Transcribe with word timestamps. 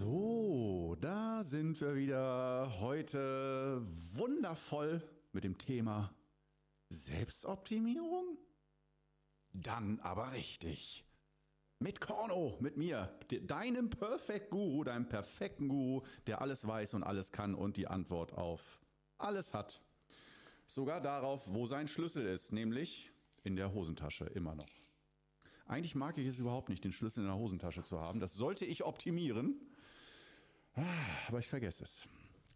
So, 0.00 0.96
da 0.98 1.44
sind 1.44 1.78
wir 1.78 1.94
wieder 1.94 2.80
heute 2.80 3.82
wundervoll 4.14 5.02
mit 5.32 5.44
dem 5.44 5.58
Thema 5.58 6.10
Selbstoptimierung. 6.88 8.38
Dann 9.52 10.00
aber 10.00 10.32
richtig. 10.32 11.04
Mit 11.80 12.00
Korno, 12.00 12.56
mit 12.60 12.78
mir, 12.78 13.14
deinem 13.42 13.90
Perfect 13.90 14.48
Guru, 14.48 14.84
deinem 14.84 15.06
perfekten 15.06 15.68
Guru, 15.68 16.00
der 16.26 16.40
alles 16.40 16.66
weiß 16.66 16.94
und 16.94 17.02
alles 17.02 17.30
kann 17.30 17.54
und 17.54 17.76
die 17.76 17.86
Antwort 17.86 18.32
auf 18.32 18.80
alles 19.18 19.52
hat. 19.52 19.82
Sogar 20.64 21.02
darauf, 21.02 21.52
wo 21.52 21.66
sein 21.66 21.88
Schlüssel 21.88 22.24
ist, 22.24 22.52
nämlich 22.52 23.10
in 23.44 23.54
der 23.54 23.74
Hosentasche 23.74 24.24
immer 24.24 24.54
noch. 24.54 24.80
Eigentlich 25.66 25.94
mag 25.94 26.16
ich 26.16 26.26
es 26.26 26.38
überhaupt 26.38 26.70
nicht, 26.70 26.84
den 26.84 26.92
Schlüssel 26.92 27.20
in 27.20 27.26
der 27.26 27.36
Hosentasche 27.36 27.82
zu 27.82 28.00
haben. 28.00 28.18
Das 28.18 28.32
sollte 28.32 28.64
ich 28.64 28.82
optimieren. 28.82 29.60
Aber 31.28 31.38
ich 31.38 31.48
vergesse 31.48 31.84
es. 31.84 32.08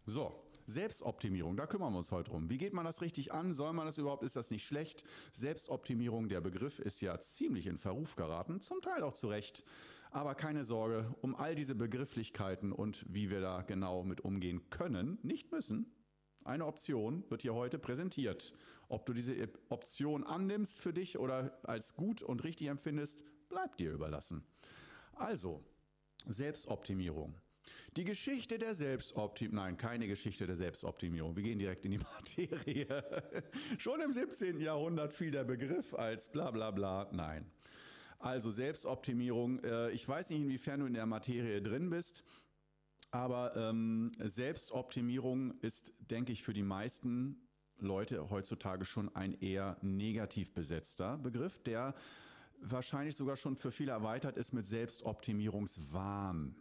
So, 0.05 0.31
Selbstoptimierung, 0.67 1.57
da 1.57 1.67
kümmern 1.67 1.93
wir 1.93 1.99
uns 1.99 2.11
heute 2.11 2.31
drum. 2.31 2.49
Wie 2.49 2.57
geht 2.57 2.73
man 2.73 2.85
das 2.85 3.01
richtig 3.01 3.33
an? 3.33 3.53
Soll 3.53 3.73
man 3.73 3.85
das 3.85 3.97
überhaupt? 3.97 4.23
Ist 4.23 4.35
das 4.35 4.49
nicht 4.49 4.65
schlecht? 4.65 5.03
Selbstoptimierung, 5.31 6.27
der 6.27 6.41
Begriff 6.41 6.79
ist 6.79 7.01
ja 7.01 7.19
ziemlich 7.19 7.67
in 7.67 7.77
Verruf 7.77 8.15
geraten, 8.15 8.61
zum 8.61 8.81
Teil 8.81 9.03
auch 9.03 9.13
zu 9.13 9.27
Recht. 9.27 9.63
Aber 10.11 10.33
keine 10.33 10.63
Sorge, 10.63 11.13
um 11.21 11.35
all 11.35 11.55
diese 11.55 11.75
Begrifflichkeiten 11.75 12.71
und 12.71 13.05
wie 13.07 13.29
wir 13.29 13.41
da 13.41 13.61
genau 13.61 14.03
mit 14.03 14.21
umgehen 14.21 14.69
können, 14.69 15.19
nicht 15.23 15.51
müssen, 15.51 15.91
eine 16.45 16.65
Option 16.67 17.23
wird 17.29 17.41
hier 17.41 17.55
heute 17.55 17.79
präsentiert. 17.79 18.53
Ob 18.87 19.05
du 19.05 19.13
diese 19.13 19.49
Option 19.69 20.23
annimmst 20.23 20.79
für 20.79 20.93
dich 20.93 21.17
oder 21.17 21.59
als 21.63 21.95
gut 21.95 22.21
und 22.21 22.43
richtig 22.43 22.67
empfindest, 22.67 23.25
bleibt 23.49 23.79
dir 23.79 23.91
überlassen. 23.91 24.43
Also, 25.15 25.63
Selbstoptimierung. 26.27 27.35
Die 27.97 28.03
Geschichte 28.03 28.57
der 28.57 28.75
Selbstoptimierung, 28.75 29.55
nein, 29.55 29.77
keine 29.77 30.07
Geschichte 30.07 30.45
der 30.45 30.55
Selbstoptimierung. 30.55 31.35
Wir 31.35 31.43
gehen 31.43 31.59
direkt 31.59 31.85
in 31.85 31.91
die 31.91 31.97
Materie. 32.37 33.03
Schon 33.77 34.01
im 34.01 34.13
17. 34.13 34.59
Jahrhundert 34.59 35.13
fiel 35.13 35.31
der 35.31 35.43
Begriff 35.43 35.93
als 35.93 36.29
bla 36.29 36.51
bla 36.51 36.71
bla. 36.71 37.09
Nein. 37.11 37.45
Also 38.19 38.51
Selbstoptimierung. 38.51 39.63
Äh, 39.63 39.91
ich 39.91 40.07
weiß 40.07 40.29
nicht, 40.29 40.41
inwiefern 40.41 40.81
du 40.81 40.85
in 40.85 40.93
der 40.93 41.05
Materie 41.05 41.61
drin 41.61 41.89
bist. 41.89 42.23
Aber 43.11 43.55
ähm, 43.55 44.11
Selbstoptimierung 44.19 45.57
ist, 45.61 45.93
denke 45.99 46.33
ich, 46.33 46.43
für 46.43 46.53
die 46.53 46.63
meisten 46.63 47.47
Leute 47.77 48.29
heutzutage 48.29 48.85
schon 48.85 49.13
ein 49.15 49.39
eher 49.39 49.77
negativ 49.81 50.53
besetzter 50.53 51.17
Begriff, 51.17 51.59
der 51.59 51.93
wahrscheinlich 52.61 53.15
sogar 53.15 53.37
schon 53.37 53.55
für 53.55 53.71
viele 53.71 53.91
erweitert 53.91 54.37
ist 54.37 54.53
mit 54.53 54.65
Selbstoptimierungswahn. 54.65 56.55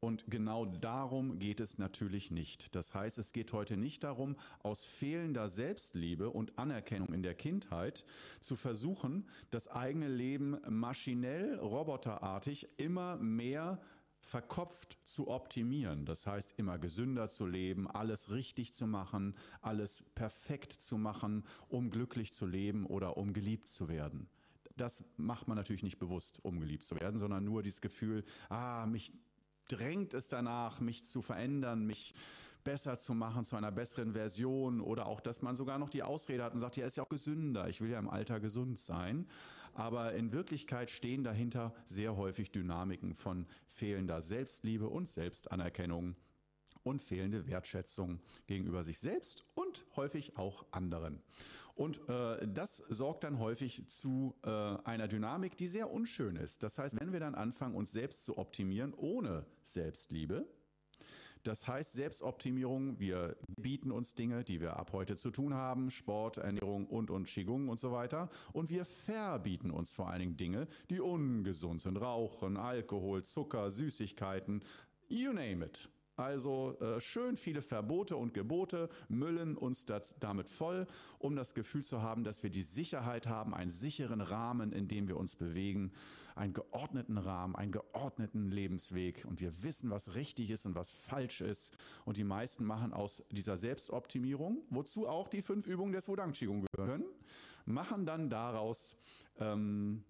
Und 0.00 0.30
genau 0.30 0.64
darum 0.64 1.40
geht 1.40 1.58
es 1.58 1.76
natürlich 1.76 2.30
nicht. 2.30 2.74
Das 2.76 2.94
heißt, 2.94 3.18
es 3.18 3.32
geht 3.32 3.52
heute 3.52 3.76
nicht 3.76 4.04
darum, 4.04 4.36
aus 4.62 4.84
fehlender 4.84 5.48
Selbstliebe 5.48 6.30
und 6.30 6.56
Anerkennung 6.56 7.12
in 7.12 7.24
der 7.24 7.34
Kindheit 7.34 8.04
zu 8.40 8.54
versuchen, 8.54 9.28
das 9.50 9.66
eigene 9.66 10.08
Leben 10.08 10.56
maschinell, 10.68 11.58
roboterartig 11.58 12.68
immer 12.76 13.16
mehr 13.16 13.80
verkopft 14.20 14.98
zu 15.04 15.28
optimieren. 15.28 16.04
Das 16.04 16.26
heißt, 16.26 16.54
immer 16.58 16.78
gesünder 16.78 17.28
zu 17.28 17.46
leben, 17.46 17.90
alles 17.90 18.30
richtig 18.30 18.72
zu 18.72 18.86
machen, 18.86 19.34
alles 19.62 20.04
perfekt 20.14 20.72
zu 20.72 20.96
machen, 20.96 21.44
um 21.68 21.90
glücklich 21.90 22.32
zu 22.32 22.46
leben 22.46 22.86
oder 22.86 23.16
um 23.16 23.32
geliebt 23.32 23.66
zu 23.66 23.88
werden. 23.88 24.28
Das 24.76 25.04
macht 25.16 25.48
man 25.48 25.56
natürlich 25.56 25.82
nicht 25.82 25.98
bewusst, 25.98 26.44
um 26.44 26.60
geliebt 26.60 26.84
zu 26.84 26.94
werden, 27.00 27.18
sondern 27.18 27.44
nur 27.44 27.64
dieses 27.64 27.80
Gefühl, 27.80 28.22
ah, 28.48 28.86
mich 28.86 29.12
drängt 29.68 30.14
es 30.14 30.28
danach, 30.28 30.80
mich 30.80 31.04
zu 31.04 31.22
verändern, 31.22 31.86
mich 31.86 32.14
besser 32.64 32.98
zu 32.98 33.14
machen, 33.14 33.44
zu 33.44 33.56
einer 33.56 33.72
besseren 33.72 34.12
Version 34.12 34.80
oder 34.80 35.06
auch, 35.06 35.20
dass 35.20 35.42
man 35.42 35.56
sogar 35.56 35.78
noch 35.78 35.88
die 35.88 36.02
Ausrede 36.02 36.44
hat 36.44 36.54
und 36.54 36.60
sagt, 36.60 36.76
ja, 36.76 36.86
ist 36.86 36.96
ja 36.96 37.02
auch 37.02 37.08
gesünder, 37.08 37.68
ich 37.68 37.80
will 37.80 37.90
ja 37.90 37.98
im 37.98 38.10
Alter 38.10 38.40
gesund 38.40 38.78
sein. 38.78 39.26
Aber 39.74 40.12
in 40.12 40.32
Wirklichkeit 40.32 40.90
stehen 40.90 41.24
dahinter 41.24 41.72
sehr 41.86 42.16
häufig 42.16 42.50
Dynamiken 42.50 43.14
von 43.14 43.46
fehlender 43.68 44.20
Selbstliebe 44.20 44.88
und 44.88 45.08
Selbstanerkennung 45.08 46.16
und 46.82 47.00
fehlende 47.00 47.46
Wertschätzung 47.46 48.20
gegenüber 48.46 48.82
sich 48.82 48.98
selbst 48.98 49.44
und 49.54 49.86
häufig 49.96 50.36
auch 50.36 50.66
anderen. 50.70 51.22
Und 51.78 52.00
äh, 52.08 52.48
das 52.48 52.78
sorgt 52.88 53.22
dann 53.22 53.38
häufig 53.38 53.86
zu 53.86 54.34
äh, 54.42 54.48
einer 54.48 55.06
Dynamik, 55.06 55.56
die 55.56 55.68
sehr 55.68 55.92
unschön 55.92 56.34
ist. 56.34 56.64
Das 56.64 56.76
heißt, 56.76 56.98
wenn 56.98 57.12
wir 57.12 57.20
dann 57.20 57.36
anfangen, 57.36 57.76
uns 57.76 57.92
selbst 57.92 58.24
zu 58.24 58.36
optimieren 58.36 58.92
ohne 58.94 59.46
Selbstliebe, 59.62 60.44
das 61.44 61.68
heißt 61.68 61.92
Selbstoptimierung, 61.92 62.98
wir 62.98 63.36
bieten 63.60 63.92
uns 63.92 64.16
Dinge, 64.16 64.42
die 64.42 64.60
wir 64.60 64.76
ab 64.76 64.92
heute 64.92 65.14
zu 65.14 65.30
tun 65.30 65.54
haben, 65.54 65.92
Sport, 65.92 66.38
Ernährung 66.38 66.84
und 66.88 67.12
und 67.12 67.28
Qigong 67.28 67.68
und 67.68 67.78
so 67.78 67.92
weiter. 67.92 68.28
Und 68.52 68.70
wir 68.70 68.84
verbieten 68.84 69.70
uns 69.70 69.92
vor 69.92 70.10
allen 70.10 70.18
Dingen 70.18 70.36
Dinge, 70.36 70.66
die 70.90 70.98
ungesund 70.98 71.80
sind. 71.80 71.96
Rauchen, 71.96 72.56
Alkohol, 72.56 73.22
Zucker, 73.22 73.70
Süßigkeiten, 73.70 74.64
you 75.08 75.32
name 75.32 75.64
it. 75.64 75.88
Also 76.18 76.76
äh, 76.80 77.00
schön 77.00 77.36
viele 77.36 77.62
Verbote 77.62 78.16
und 78.16 78.34
Gebote 78.34 78.88
müllen 79.08 79.56
uns 79.56 79.84
das 79.84 80.16
damit 80.18 80.48
voll, 80.48 80.88
um 81.20 81.36
das 81.36 81.54
Gefühl 81.54 81.84
zu 81.84 82.02
haben, 82.02 82.24
dass 82.24 82.42
wir 82.42 82.50
die 82.50 82.64
Sicherheit 82.64 83.28
haben, 83.28 83.54
einen 83.54 83.70
sicheren 83.70 84.20
Rahmen, 84.20 84.72
in 84.72 84.88
dem 84.88 85.06
wir 85.06 85.16
uns 85.16 85.36
bewegen, 85.36 85.92
einen 86.34 86.54
geordneten 86.54 87.18
Rahmen, 87.18 87.54
einen 87.54 87.70
geordneten 87.70 88.50
Lebensweg 88.50 89.24
und 89.28 89.40
wir 89.40 89.62
wissen, 89.62 89.90
was 89.90 90.16
richtig 90.16 90.50
ist 90.50 90.66
und 90.66 90.74
was 90.74 90.92
falsch 90.92 91.40
ist. 91.40 91.76
Und 92.04 92.16
die 92.16 92.24
meisten 92.24 92.64
machen 92.64 92.92
aus 92.92 93.22
dieser 93.30 93.56
Selbstoptimierung, 93.56 94.62
wozu 94.70 95.06
auch 95.06 95.28
die 95.28 95.40
fünf 95.40 95.68
Übungen 95.68 95.92
des 95.92 96.08
Wudang 96.08 96.32
Qigong 96.32 96.66
gehören, 96.72 97.04
machen 97.64 98.06
dann 98.06 98.28
daraus 98.28 98.96
ähm, 99.38 100.02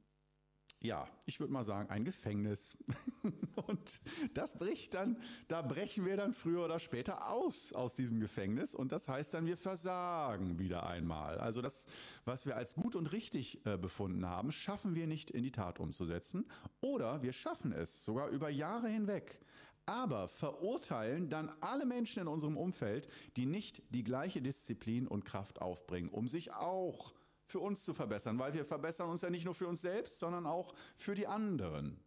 ja, 0.81 1.09
ich 1.27 1.41
würde 1.41 1.53
mal 1.53 1.65
sagen, 1.65 1.91
ein 1.91 2.05
Gefängnis. 2.05 2.79
und 3.67 4.01
das 4.35 4.57
bricht 4.57 4.95
dann, 4.95 5.21
da 5.49 5.61
brechen 5.61 6.07
wir 6.07 6.17
dann 6.17 6.33
früher 6.33 6.65
oder 6.65 6.79
später 6.79 7.31
aus 7.31 7.73
aus 7.73 7.95
diesem 7.95 8.21
Gefängnis. 8.21 8.75
Und 8.75 8.93
das 8.93 9.09
heißt 9.09 9.35
dann, 9.35 9.47
wir 9.47 9.57
versagen 9.57 10.59
wieder 10.59 10.87
einmal. 10.87 11.39
Also 11.39 11.63
das, 11.63 11.87
was 12.25 12.47
wir 12.47 12.57
als 12.57 12.75
gut 12.75 12.95
und 12.95 13.13
richtig 13.13 13.65
äh, 13.67 13.77
befunden 13.77 14.25
haben, 14.27 14.53
schaffen 14.53 14.95
wir 14.95 15.09
nicht 15.09 15.31
in 15.33 15.43
die 15.43 15.51
Tat 15.51 15.81
umzusetzen. 15.81 16.47
Oder 16.81 17.23
wir 17.23 17.33
schaffen 17.33 17.73
es 17.73 18.05
sogar 18.05 18.29
über 18.29 18.49
Jahre 18.49 18.89
hinweg. 18.89 19.41
Aber 19.85 20.29
verurteilen 20.29 21.29
dann 21.29 21.51
alle 21.61 21.87
Menschen 21.87 22.21
in 22.21 22.29
unserem 22.29 22.57
Umfeld, 22.57 23.09
die 23.37 23.47
nicht 23.47 23.83
die 23.91 24.05
gleiche 24.05 24.43
Disziplin 24.43 25.09
und 25.09 25.25
Kraft 25.25 25.61
aufbringen, 25.61 26.11
um 26.11 26.29
sich 26.29 26.53
auch 26.53 27.15
für 27.49 27.61
uns 27.61 27.85
zu 27.85 27.95
verbessern, 27.95 28.39
weil 28.39 28.55
wir 28.55 28.65
verbessern 28.65 29.09
uns 29.09 29.23
ja 29.23 29.31
nicht 29.31 29.45
nur 29.45 29.55
für 29.55 29.67
uns 29.67 29.81
selbst, 29.81 30.19
sondern 30.19 30.47
auch 30.47 30.75
für 30.97 31.15
die 31.15 31.27
anderen 31.27 31.99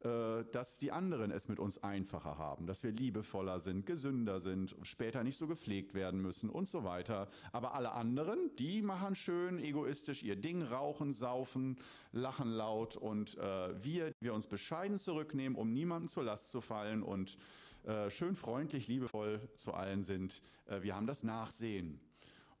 äh, 0.00 0.44
dass 0.52 0.78
die 0.78 0.92
anderen 0.92 1.30
es 1.30 1.48
mit 1.48 1.58
uns 1.58 1.82
einfacher 1.82 2.38
haben, 2.38 2.66
dass 2.66 2.84
wir 2.84 2.92
liebevoller 2.92 3.58
sind, 3.58 3.86
gesünder 3.86 4.40
sind, 4.40 4.76
später 4.82 5.24
nicht 5.24 5.36
so 5.36 5.46
gepflegt 5.46 5.94
werden 5.94 6.20
müssen 6.20 6.50
und 6.50 6.68
so 6.68 6.84
weiter. 6.84 7.28
Aber 7.50 7.74
alle 7.74 7.92
anderen, 7.92 8.50
die 8.58 8.82
machen 8.82 9.14
schön 9.16 9.58
egoistisch 9.58 10.22
ihr 10.22 10.36
Ding, 10.36 10.62
rauchen, 10.62 11.12
saufen, 11.14 11.78
lachen 12.12 12.50
laut 12.50 12.96
und 12.96 13.38
äh, 13.38 13.82
wir, 13.82 14.12
wir 14.20 14.34
uns 14.34 14.46
bescheiden 14.46 14.98
zurücknehmen, 14.98 15.56
um 15.58 15.72
niemandem 15.72 16.08
zur 16.08 16.24
Last 16.24 16.50
zu 16.50 16.60
fallen 16.60 17.02
und 17.02 17.38
äh, 17.84 18.10
schön 18.10 18.36
freundlich, 18.36 18.88
liebevoll 18.88 19.40
zu 19.56 19.72
allen 19.72 20.02
sind. 20.02 20.42
Äh, 20.66 20.82
wir 20.82 20.94
haben 20.94 21.06
das 21.06 21.22
Nachsehen. 21.22 22.00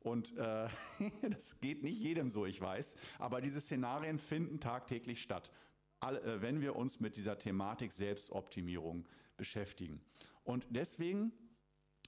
Und 0.06 0.36
äh, 0.36 0.68
das 1.28 1.58
geht 1.58 1.82
nicht 1.82 1.98
jedem 1.98 2.30
so, 2.30 2.46
ich 2.46 2.60
weiß. 2.60 2.94
Aber 3.18 3.40
diese 3.40 3.60
Szenarien 3.60 4.20
finden 4.20 4.60
tagtäglich 4.60 5.20
statt, 5.20 5.50
äh, 6.00 6.40
wenn 6.40 6.60
wir 6.60 6.76
uns 6.76 7.00
mit 7.00 7.16
dieser 7.16 7.38
Thematik 7.38 7.90
Selbstoptimierung 7.90 9.08
beschäftigen. 9.36 10.00
Und 10.44 10.66
deswegen 10.70 11.32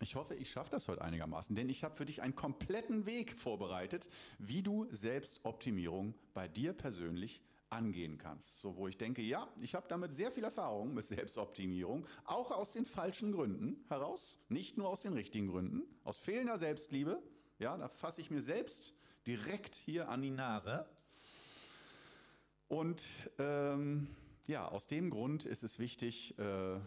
ich 0.01 0.15
hoffe, 0.15 0.37
ich 0.37 0.49
schaffe 0.49 0.71
das 0.71 0.87
heute 0.87 1.03
einigermaßen, 1.03 1.57
denn 1.57 1.69
ich 1.69 1.83
habe 1.83 1.97
für 1.97 2.05
dich 2.05 2.23
einen 2.23 2.37
kompletten 2.37 3.05
Weg 3.05 3.33
vorbereitet, 3.33 4.09
wie 4.39 4.63
du 4.63 4.87
Selbstoptimierung 4.93 6.15
bei 6.35 6.47
dir 6.47 6.73
persönlich 6.73 7.43
angehen 7.69 8.17
kannst. 8.17 8.61
So, 8.61 8.77
wo 8.77 8.87
ich 8.87 8.97
denke, 8.97 9.23
ja, 9.23 9.49
ich 9.61 9.75
habe 9.75 9.89
damit 9.89 10.13
sehr 10.13 10.31
viel 10.31 10.45
Erfahrung 10.45 10.95
mit 10.95 11.05
Selbstoptimierung, 11.05 12.07
auch 12.25 12.53
aus 12.53 12.71
den 12.71 12.85
falschen 12.85 13.33
Gründen 13.33 13.85
heraus, 13.89 14.39
nicht 14.49 14.79
nur 14.79 14.89
aus 14.89 15.03
den 15.03 15.15
richtigen 15.15 15.49
Gründen, 15.49 15.83
aus 16.05 16.19
fehlender 16.19 16.59
Selbstliebe, 16.59 17.21
ja, 17.59 17.77
da 17.77 17.89
fasse 17.89 18.21
ich 18.21 18.31
mir 18.31 18.43
selbst 18.43 18.93
direkt 19.27 19.75
hier 19.75 20.09
an 20.09 20.23
die 20.23 20.31
Nase. 20.31 20.87
Und 22.69 23.03
ähm, 23.39 24.09
ja, 24.47 24.69
aus 24.69 24.87
dem 24.87 25.11
Grund 25.11 25.45
ist 25.45 25.65
es 25.65 25.79
wichtig, 25.79 26.39
äh, 26.39 26.79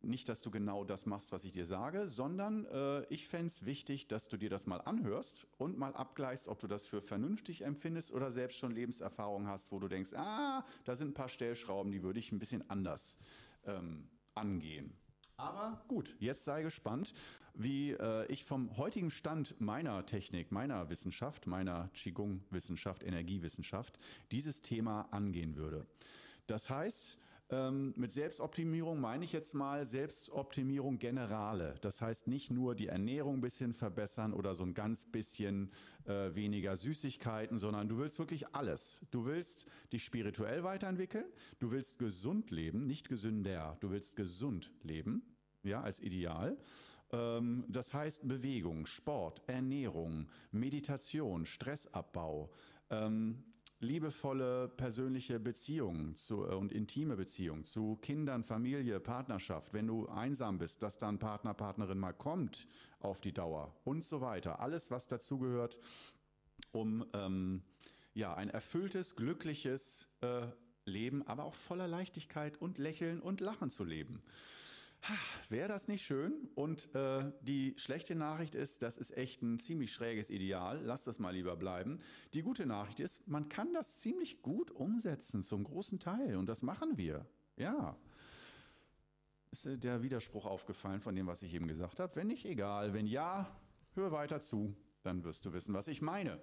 nicht, 0.00 0.28
dass 0.28 0.42
du 0.42 0.50
genau 0.50 0.84
das 0.84 1.06
machst, 1.06 1.32
was 1.32 1.44
ich 1.44 1.52
dir 1.52 1.66
sage, 1.66 2.06
sondern 2.06 2.66
äh, 2.66 3.02
ich 3.08 3.26
fände 3.26 3.48
es 3.48 3.66
wichtig, 3.66 4.06
dass 4.06 4.28
du 4.28 4.36
dir 4.36 4.48
das 4.48 4.66
mal 4.66 4.80
anhörst 4.80 5.48
und 5.58 5.76
mal 5.76 5.94
abgleichst, 5.94 6.48
ob 6.48 6.60
du 6.60 6.68
das 6.68 6.84
für 6.84 7.00
vernünftig 7.00 7.62
empfindest 7.62 8.12
oder 8.12 8.30
selbst 8.30 8.58
schon 8.58 8.70
Lebenserfahrung 8.70 9.48
hast, 9.48 9.72
wo 9.72 9.80
du 9.80 9.88
denkst, 9.88 10.12
ah, 10.14 10.64
da 10.84 10.94
sind 10.94 11.08
ein 11.08 11.14
paar 11.14 11.28
Stellschrauben, 11.28 11.90
die 11.90 12.02
würde 12.02 12.20
ich 12.20 12.30
ein 12.30 12.38
bisschen 12.38 12.68
anders 12.70 13.16
ähm, 13.66 14.08
angehen. 14.34 14.96
Aber 15.38 15.80
gut, 15.86 16.16
jetzt 16.18 16.44
sei 16.44 16.62
gespannt, 16.62 17.14
wie 17.54 17.92
äh, 17.92 18.26
ich 18.26 18.44
vom 18.44 18.76
heutigen 18.76 19.12
Stand 19.12 19.60
meiner 19.60 20.04
Technik, 20.04 20.50
meiner 20.50 20.90
Wissenschaft, 20.90 21.46
meiner 21.46 21.90
Qigong-Wissenschaft, 21.94 23.04
Energiewissenschaft 23.04 24.00
dieses 24.32 24.62
Thema 24.62 25.02
angehen 25.12 25.54
würde. 25.54 25.86
Das 26.48 26.68
heißt, 26.68 27.18
ähm, 27.50 27.94
mit 27.96 28.12
Selbstoptimierung 28.12 29.00
meine 29.00 29.24
ich 29.24 29.32
jetzt 29.32 29.54
mal 29.54 29.86
Selbstoptimierung 29.86 30.98
generale. 30.98 31.76
Das 31.80 32.02
heißt 32.02 32.26
nicht 32.26 32.50
nur 32.50 32.74
die 32.74 32.88
Ernährung 32.88 33.36
ein 33.36 33.40
bisschen 33.40 33.72
verbessern 33.72 34.34
oder 34.34 34.54
so 34.54 34.64
ein 34.64 34.74
ganz 34.74 35.06
bisschen 35.06 35.70
äh, 36.04 36.34
weniger 36.34 36.76
Süßigkeiten, 36.76 37.58
sondern 37.58 37.88
du 37.88 37.98
willst 37.98 38.18
wirklich 38.18 38.54
alles. 38.54 39.00
Du 39.10 39.24
willst 39.24 39.66
dich 39.92 40.04
spirituell 40.04 40.62
weiterentwickeln, 40.62 41.26
du 41.58 41.70
willst 41.70 41.98
gesund 41.98 42.50
leben, 42.50 42.86
nicht 42.86 43.08
gesünder, 43.08 43.78
du 43.80 43.90
willst 43.90 44.16
gesund 44.16 44.70
leben, 44.82 45.22
ja, 45.62 45.80
als 45.80 46.00
Ideal. 46.00 46.58
Ähm, 47.12 47.64
das 47.68 47.94
heißt 47.94 48.28
Bewegung, 48.28 48.84
Sport, 48.84 49.42
Ernährung, 49.46 50.28
Meditation, 50.50 51.46
Stressabbau, 51.46 52.50
ähm, 52.90 53.44
liebevolle 53.80 54.68
persönliche 54.68 55.38
Beziehungen 55.38 56.14
zu, 56.16 56.44
äh, 56.44 56.54
und 56.54 56.72
intime 56.72 57.16
Beziehungen 57.16 57.64
zu 57.64 57.96
Kindern, 57.96 58.42
Familie, 58.42 59.00
Partnerschaft, 59.00 59.72
wenn 59.72 59.86
du 59.86 60.08
einsam 60.08 60.58
bist, 60.58 60.82
dass 60.82 60.98
dann 60.98 61.18
Partner, 61.18 61.54
Partnerin 61.54 61.98
mal 61.98 62.12
kommt 62.12 62.66
auf 63.00 63.20
die 63.20 63.32
Dauer 63.32 63.74
und 63.84 64.02
so 64.04 64.20
weiter. 64.20 64.60
Alles, 64.60 64.90
was 64.90 65.06
dazugehört, 65.06 65.78
um 66.72 67.06
ähm, 67.12 67.62
ja 68.14 68.34
ein 68.34 68.50
erfülltes, 68.50 69.14
glückliches 69.14 70.08
äh, 70.22 70.46
Leben, 70.84 71.26
aber 71.26 71.44
auch 71.44 71.54
voller 71.54 71.86
Leichtigkeit 71.86 72.60
und 72.60 72.78
Lächeln 72.78 73.20
und 73.20 73.40
Lachen 73.40 73.70
zu 73.70 73.84
leben. 73.84 74.22
Wäre 75.48 75.68
das 75.68 75.88
nicht 75.88 76.04
schön? 76.04 76.48
Und 76.54 76.94
äh, 76.94 77.32
die 77.40 77.74
schlechte 77.76 78.14
Nachricht 78.14 78.54
ist, 78.54 78.82
das 78.82 78.98
ist 78.98 79.16
echt 79.16 79.42
ein 79.42 79.58
ziemlich 79.58 79.92
schräges 79.92 80.30
Ideal. 80.30 80.80
Lass 80.84 81.04
das 81.04 81.18
mal 81.18 81.30
lieber 81.30 81.56
bleiben. 81.56 82.00
Die 82.34 82.42
gute 82.42 82.66
Nachricht 82.66 83.00
ist, 83.00 83.26
man 83.26 83.48
kann 83.48 83.72
das 83.72 83.98
ziemlich 84.00 84.42
gut 84.42 84.70
umsetzen, 84.70 85.42
zum 85.42 85.64
großen 85.64 85.98
Teil. 85.98 86.36
Und 86.36 86.46
das 86.46 86.62
machen 86.62 86.98
wir. 86.98 87.26
Ja. 87.56 87.96
Ist 89.50 89.64
dir 89.64 89.78
der 89.78 90.02
Widerspruch 90.02 90.44
aufgefallen 90.44 91.00
von 91.00 91.14
dem, 91.14 91.26
was 91.26 91.42
ich 91.42 91.54
eben 91.54 91.68
gesagt 91.68 92.00
habe? 92.00 92.14
Wenn 92.16 92.26
nicht, 92.26 92.44
egal. 92.44 92.92
Wenn 92.92 93.06
ja, 93.06 93.56
hör 93.94 94.12
weiter 94.12 94.40
zu. 94.40 94.76
Dann 95.02 95.24
wirst 95.24 95.46
du 95.46 95.52
wissen, 95.52 95.72
was 95.74 95.88
ich 95.88 96.02
meine. 96.02 96.38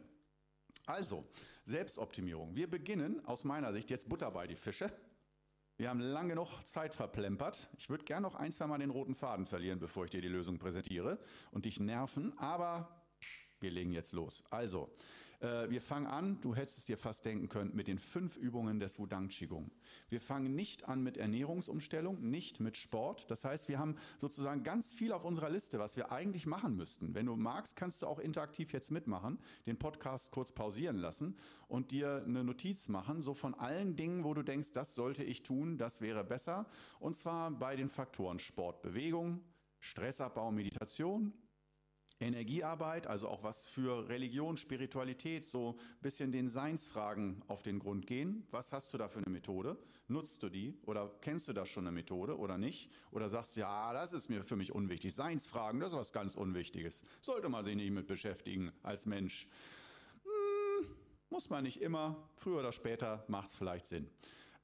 Also, 0.88 1.28
Selbstoptimierung. 1.66 2.56
Wir 2.56 2.70
beginnen 2.70 3.24
aus 3.26 3.44
meiner 3.44 3.74
Sicht 3.74 3.90
jetzt 3.90 4.10
Butter 4.10 4.32
bei 4.32 4.48
die 4.48 4.56
Fische 4.56 4.92
wir 5.78 5.90
haben 5.90 6.00
lange 6.00 6.30
genug 6.30 6.48
Zeit 6.66 6.94
verplempert. 6.94 7.68
Ich 7.78 7.90
würde 7.90 8.06
gern 8.06 8.24
noch 8.24 8.36
ein, 8.36 8.52
zwei 8.52 8.68
Mal 8.68 8.78
den 8.78 8.92
roten 8.92 9.14
Faden 9.14 9.46
verlieren, 9.46 9.80
bevor 9.80 10.06
ich 10.06 10.12
dir 10.12 10.22
die 10.22 10.30
Lösung 10.30 10.58
präsentiere 10.58 11.20
und 11.52 11.66
dich 11.66 11.80
nerven, 11.80 12.38
aber 12.38 13.04
wir 13.60 13.72
legen 13.72 13.92
jetzt 13.92 14.14
los. 14.14 14.44
Also, 14.50 14.90
äh, 15.42 15.70
wir 15.70 15.82
fangen 15.82 16.08
an, 16.08 16.40
du 16.42 16.56
hättest 16.56 16.80
es 16.80 16.86
dir 16.86 16.98
fast 16.98 17.26
denken 17.26 17.50
können, 17.50 17.76
mit 17.76 17.88
den 17.88 18.00
fünf 18.00 18.36
Übungen 18.38 18.80
des 18.80 19.00
Wudang 19.00 19.28
Qigong. 19.28 19.72
Wir 20.10 20.20
fangen 20.20 20.56
nicht 20.56 20.88
an 20.88 21.02
mit 21.04 21.18
Ernährungsumstellung, 21.18 22.22
nicht 22.30 22.60
mit 22.60 22.78
Sport. 22.78 23.30
Das 23.30 23.44
heißt, 23.44 23.68
wir 23.68 23.80
haben 23.80 23.96
sozusagen 24.18 24.64
ganz 24.64 24.94
viel 24.94 25.12
auf 25.12 25.26
unserer 25.26 25.50
Liste, 25.50 25.80
was 25.80 25.98
wir 25.98 26.12
eigentlich 26.12 26.46
machen 26.46 26.76
müssten. 26.76 27.16
Wenn 27.16 27.26
du 27.26 27.36
magst, 27.36 27.76
kannst 27.76 28.02
du 28.02 28.08
auch 28.08 28.20
interaktiv 28.20 28.74
jetzt 28.74 28.92
mitmachen, 28.92 29.40
den 29.66 29.78
Podcast 29.78 30.32
kurz 30.32 30.52
pausieren 30.52 30.98
lassen 30.98 31.38
und 31.68 31.92
dir 31.92 32.24
eine 32.26 32.44
Notiz 32.44 32.88
machen, 32.88 33.22
so 33.22 33.34
von 33.34 33.54
allen 33.54 33.96
Dingen, 33.96 34.24
wo 34.24 34.34
du 34.34 34.44
denkst, 34.44 34.72
das 34.74 34.96
sollte 34.96 35.24
ich 35.24 35.44
tun, 35.44 35.78
das 35.78 36.02
wäre 36.02 36.24
besser. 36.24 36.68
Und 37.00 37.16
zwar 37.16 37.52
bei 37.52 37.76
den 37.76 37.90
Faktoren 37.90 38.40
Sport, 38.40 38.82
Bewegung, 38.82 39.42
Stressabbau, 39.80 40.52
Meditation, 40.52 41.34
Energiearbeit, 42.20 43.08
also 43.08 43.28
auch 43.28 43.44
was 43.44 43.66
für 43.68 44.08
Religion, 44.08 44.58
Spiritualität, 44.58 45.46
so 45.46 45.76
ein 45.78 46.02
bisschen 46.02 46.32
den 46.32 46.48
Seinsfragen 46.48 47.42
auf 47.48 47.62
den 47.62 47.80
Grund 47.80 48.08
gehen. 48.08 48.46
Was 48.52 48.72
hast 48.72 48.94
du 48.94 48.98
da 48.98 49.10
für 49.10 49.20
eine 49.20 49.30
Methode? 49.30 49.78
Nutzt 50.08 50.42
du 50.42 50.50
die? 50.50 50.78
Oder 50.86 51.12
kennst 51.22 51.48
du 51.48 51.54
da 51.54 51.66
schon 51.66 51.86
eine 51.86 51.92
Methode 51.94 52.38
oder 52.38 52.58
nicht? 52.58 52.90
Oder 53.12 53.28
sagst, 53.28 53.58
ja, 53.58 53.92
das 53.92 54.14
ist 54.14 54.30
mir 54.30 54.44
für 54.44 54.56
mich 54.56 54.74
unwichtig. 54.74 55.14
Seinsfragen, 55.14 55.82
das 55.82 55.92
ist 55.92 55.98
was 55.98 56.14
ganz 56.14 56.36
Unwichtiges. 56.36 57.04
Sollte 57.22 57.50
man 57.50 57.66
sich 57.66 57.76
nicht 57.76 57.92
mit 57.92 58.08
beschäftigen 58.08 58.72
als 58.82 59.06
Mensch. 59.06 59.48
Hm, 60.24 60.88
muss 61.30 61.50
man 61.50 61.64
nicht 61.64 61.82
immer. 61.82 62.30
Früher 62.36 62.60
oder 62.60 62.72
später 62.72 63.26
macht 63.28 63.50
es 63.50 63.56
vielleicht 63.56 63.88
Sinn. 63.88 64.10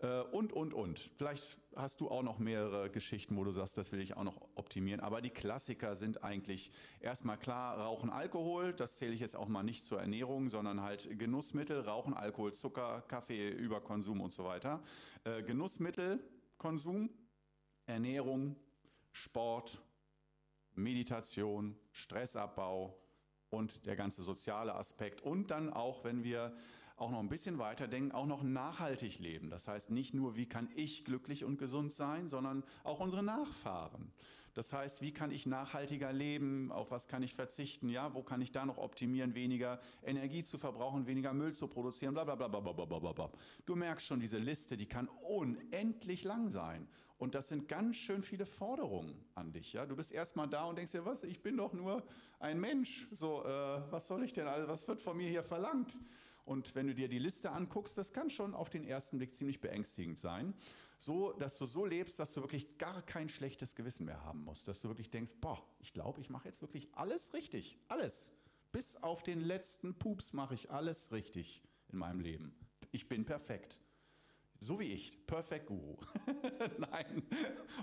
Äh, 0.02 0.22
und, 0.32 0.52
und, 0.54 0.74
und. 0.74 1.00
Vielleicht 1.18 1.58
hast 1.76 2.02
du 2.02 2.10
auch 2.10 2.24
noch 2.24 2.40
mehrere 2.40 2.90
Geschichten, 2.90 3.38
wo 3.38 3.44
du 3.44 3.52
sagst, 3.52 3.78
das 3.78 3.92
will 3.92 4.02
ich 4.02 4.18
auch 4.18 4.24
noch 4.24 4.42
optimieren. 4.56 5.00
Aber 5.00 5.22
die 5.22 5.30
Klassiker 5.30 5.96
sind 5.96 6.24
eigentlich 6.24 6.72
erstmal 7.00 7.38
klar, 7.38 7.78
Rauchen, 7.78 8.10
Alkohol. 8.10 8.74
Das 8.74 8.98
zähle 8.98 9.14
ich 9.14 9.20
jetzt 9.20 9.36
auch 9.36 9.48
mal 9.48 9.64
nicht 9.64 9.86
zur 9.86 10.02
Ernährung, 10.02 10.50
sondern 10.50 10.82
halt 10.82 11.18
Genussmittel, 11.18 11.82
Rauchen, 11.82 12.14
Alkohol, 12.14 12.54
Zucker, 12.54 13.04
Kaffee, 13.08 13.50
Überkonsum 13.50 14.22
und 14.22 14.32
so 14.32 14.44
weiter. 14.44 14.82
Äh, 15.24 15.44
Genussmittel, 15.44 16.20
Konsum, 16.58 17.10
Ernährung, 17.86 18.56
Sport, 19.12 19.82
Meditation, 20.74 21.78
Stressabbau 21.92 22.98
und 23.50 23.86
der 23.86 23.96
ganze 23.96 24.24
soziale 24.24 24.76
Aspekt. 24.76 25.22
Und 25.22 25.52
dann 25.52 25.72
auch, 25.72 26.04
wenn 26.04 26.24
wir 26.24 26.56
auch 27.02 27.10
noch 27.10 27.20
ein 27.20 27.30
bisschen 27.30 27.58
weiter 27.58 27.88
denken, 27.88 28.12
auch 28.12 28.28
noch 28.28 28.44
nachhaltig 28.44 29.20
leben. 29.20 29.50
Das 29.50 29.68
heißt 29.68 29.90
nicht 29.90 30.14
nur, 30.14 30.38
wie 30.38 30.46
kann 30.46 30.70
ich 30.76 31.04
glücklich 31.04 31.44
und 31.44 31.58
gesund 31.58 31.92
sein, 31.92 32.28
sondern 32.28 32.64
auch 32.84 33.00
unsere 33.00 33.24
Nachfahren. 33.24 34.12
Das 34.54 34.74
heißt, 34.74 35.02
wie 35.02 35.14
kann 35.14 35.32
ich 35.32 35.46
nachhaltiger 35.46 36.12
leben? 36.12 36.72
Auf 36.72 36.92
was 36.92 37.08
kann 37.08 37.24
ich 37.24 37.34
verzichten? 37.34 37.90
Ja, 37.90 38.14
wo 38.14 38.22
kann 38.22 38.42
ich 38.42 38.52
da 38.52 38.66
noch 38.66 38.78
optimieren, 38.78 39.34
weniger 39.34 39.80
Energie 40.04 40.44
zu 40.44 40.58
verbrauchen, 40.58 41.08
weniger 41.08 41.34
Müll 41.34 41.54
zu 41.54 41.68
produzieren? 41.68 42.14
Bla 42.14 42.26
bla 42.26 42.36
bla 42.36 42.48
bla 42.48 42.60
bla 42.60 42.86
bla 42.86 43.12
bla. 43.14 43.32
Du 43.66 43.76
merkst 43.76 44.06
schon, 44.06 44.20
diese 44.20 44.38
Liste, 44.38 44.76
die 44.76 44.88
kann 44.88 45.08
unendlich 45.08 46.24
lang 46.24 46.50
sein. 46.50 46.88
Und 47.18 47.34
das 47.34 47.48
sind 47.48 47.68
ganz 47.68 47.96
schön 47.96 48.22
viele 48.22 48.46
Forderungen 48.46 49.16
an 49.36 49.54
dich. 49.54 49.74
Ja, 49.74 49.86
du 49.86 49.96
bist 49.96 50.12
erstmal 50.12 50.50
da 50.50 50.66
und 50.66 50.76
denkst 50.76 50.92
dir, 50.92 51.06
was? 51.06 51.24
Ich 51.24 51.42
bin 51.42 51.56
doch 51.56 51.72
nur 51.72 52.04
ein 52.40 52.60
Mensch. 52.60 53.08
So, 53.12 53.46
äh, 53.46 53.82
was 53.92 54.08
soll 54.08 54.24
ich 54.24 54.34
denn? 54.34 54.48
Also, 54.48 54.68
was 54.68 54.88
wird 54.88 55.02
von 55.02 55.16
mir 55.16 55.30
hier 55.30 55.44
verlangt? 55.44 56.00
Und 56.46 56.76
wenn 56.76 56.88
du 56.88 56.96
dir 56.96 57.08
die 57.08 57.20
Liste 57.20 57.52
anguckst, 57.52 57.98
das 57.98 58.14
kann 58.14 58.30
schon 58.30 58.54
auf 58.54 58.70
den 58.70 58.84
ersten 58.84 59.18
Blick 59.18 59.34
ziemlich 59.34 59.62
beängstigend 59.62 60.18
sein. 60.18 60.54
So, 60.98 61.34
dass 61.34 61.58
du 61.58 61.66
so 61.66 61.86
lebst, 61.86 62.20
dass 62.20 62.34
du 62.34 62.42
wirklich 62.42 62.78
gar 62.78 63.02
kein 63.02 63.30
schlechtes 63.30 63.76
Gewissen 63.76 64.06
mehr 64.06 64.24
haben 64.24 64.44
musst. 64.44 64.68
Dass 64.68 64.82
du 64.82 64.88
wirklich 64.88 65.10
denkst, 65.10 65.34
boah, 65.42 65.64
ich 65.80 65.94
glaube, 65.94 66.22
ich 66.22 66.30
mache 66.30 66.48
jetzt 66.48 66.62
wirklich 66.62 66.90
alles 66.94 67.34
richtig. 67.34 67.78
Alles. 67.88 68.32
Bis 68.72 68.96
auf 68.98 69.24
den 69.24 69.42
letzten 69.42 69.98
Pups 69.98 70.34
mache 70.34 70.54
ich 70.54 70.70
alles 70.72 71.12
richtig 71.12 71.64
in 71.92 71.98
meinem 71.98 72.20
Leben. 72.20 72.56
Ich 72.92 73.10
bin 73.10 73.26
perfekt. 73.26 73.80
So 74.64 74.80
wie 74.80 74.94
ich, 74.94 75.26
Perfect 75.26 75.66
Guru. 75.66 75.98
Nein, 76.78 77.24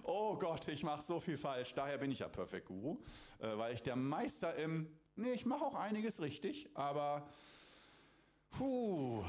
oh 0.05 0.37
Gott, 0.37 0.69
ich 0.69 0.85
mache 0.85 1.03
so 1.03 1.19
viel 1.19 1.37
falsch. 1.37 1.75
Daher 1.75 1.99
bin 1.99 2.13
ich 2.13 2.21
ja 2.21 2.29
Perfect 2.29 2.67
Guru, 2.67 2.99
äh, 3.41 3.59
weil 3.59 3.75
ich 3.75 3.83
der 3.83 3.97
Meister 3.97 4.55
im, 4.55 4.89
nee, 5.17 5.33
ich 5.33 5.45
mache 5.45 5.65
auch 5.65 5.75
einiges 5.75 6.21
richtig, 6.21 6.71
aber 6.75 7.29
Puh, 8.51 9.25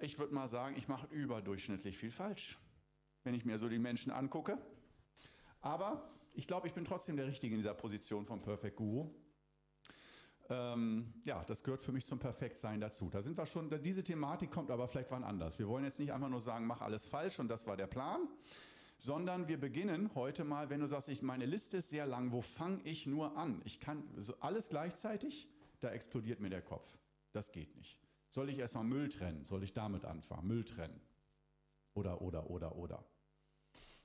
ich 0.00 0.18
würde 0.18 0.34
mal 0.34 0.48
sagen, 0.48 0.76
ich 0.76 0.88
mache 0.88 1.06
überdurchschnittlich 1.14 1.96
viel 1.96 2.10
falsch, 2.10 2.58
wenn 3.24 3.34
ich 3.34 3.44
mir 3.44 3.58
so 3.58 3.68
die 3.68 3.78
Menschen 3.78 4.10
angucke. 4.10 4.58
Aber 5.60 6.10
ich 6.34 6.46
glaube, 6.46 6.66
ich 6.66 6.74
bin 6.74 6.84
trotzdem 6.84 7.16
der 7.16 7.26
Richtige 7.26 7.54
in 7.54 7.60
dieser 7.60 7.74
Position 7.74 8.24
vom 8.24 8.42
Perfect 8.42 8.76
Guru. 8.76 9.10
Ähm, 10.48 11.14
ja, 11.24 11.44
das 11.44 11.62
gehört 11.62 11.80
für 11.80 11.92
mich 11.92 12.04
zum 12.04 12.18
Perfektsein 12.18 12.80
dazu. 12.80 13.08
Da 13.10 13.22
sind 13.22 13.38
wir 13.38 13.46
schon, 13.46 13.70
diese 13.82 14.02
Thematik 14.02 14.50
kommt 14.50 14.70
aber 14.70 14.88
vielleicht 14.88 15.10
wann 15.10 15.24
anders. 15.24 15.58
Wir 15.58 15.68
wollen 15.68 15.84
jetzt 15.84 15.98
nicht 15.98 16.12
einfach 16.12 16.28
nur 16.28 16.40
sagen, 16.40 16.66
mach 16.66 16.80
alles 16.80 17.06
falsch 17.06 17.38
und 17.38 17.48
das 17.48 17.66
war 17.66 17.76
der 17.76 17.86
Plan, 17.86 18.28
sondern 18.98 19.48
wir 19.48 19.58
beginnen 19.58 20.10
heute 20.14 20.44
mal, 20.44 20.68
wenn 20.68 20.80
du 20.80 20.86
sagst, 20.86 21.08
ich, 21.08 21.22
meine 21.22 21.46
Liste 21.46 21.78
ist 21.78 21.90
sehr 21.90 22.06
lang, 22.06 22.32
wo 22.32 22.42
fange 22.42 22.80
ich 22.84 23.06
nur 23.06 23.36
an? 23.36 23.62
Ich 23.64 23.80
kann 23.80 24.02
alles 24.40 24.68
gleichzeitig, 24.68 25.48
da 25.80 25.90
explodiert 25.90 26.40
mir 26.40 26.50
der 26.50 26.62
Kopf. 26.62 26.98
Das 27.32 27.52
geht 27.52 27.76
nicht. 27.76 28.01
Soll 28.32 28.48
ich 28.48 28.56
erstmal 28.56 28.84
Müll 28.84 29.10
trennen? 29.10 29.44
Soll 29.44 29.62
ich 29.62 29.74
damit 29.74 30.06
anfangen? 30.06 30.48
Müll 30.48 30.64
trennen. 30.64 30.98
Oder, 31.92 32.22
oder, 32.22 32.48
oder, 32.48 32.76
oder. 32.76 33.04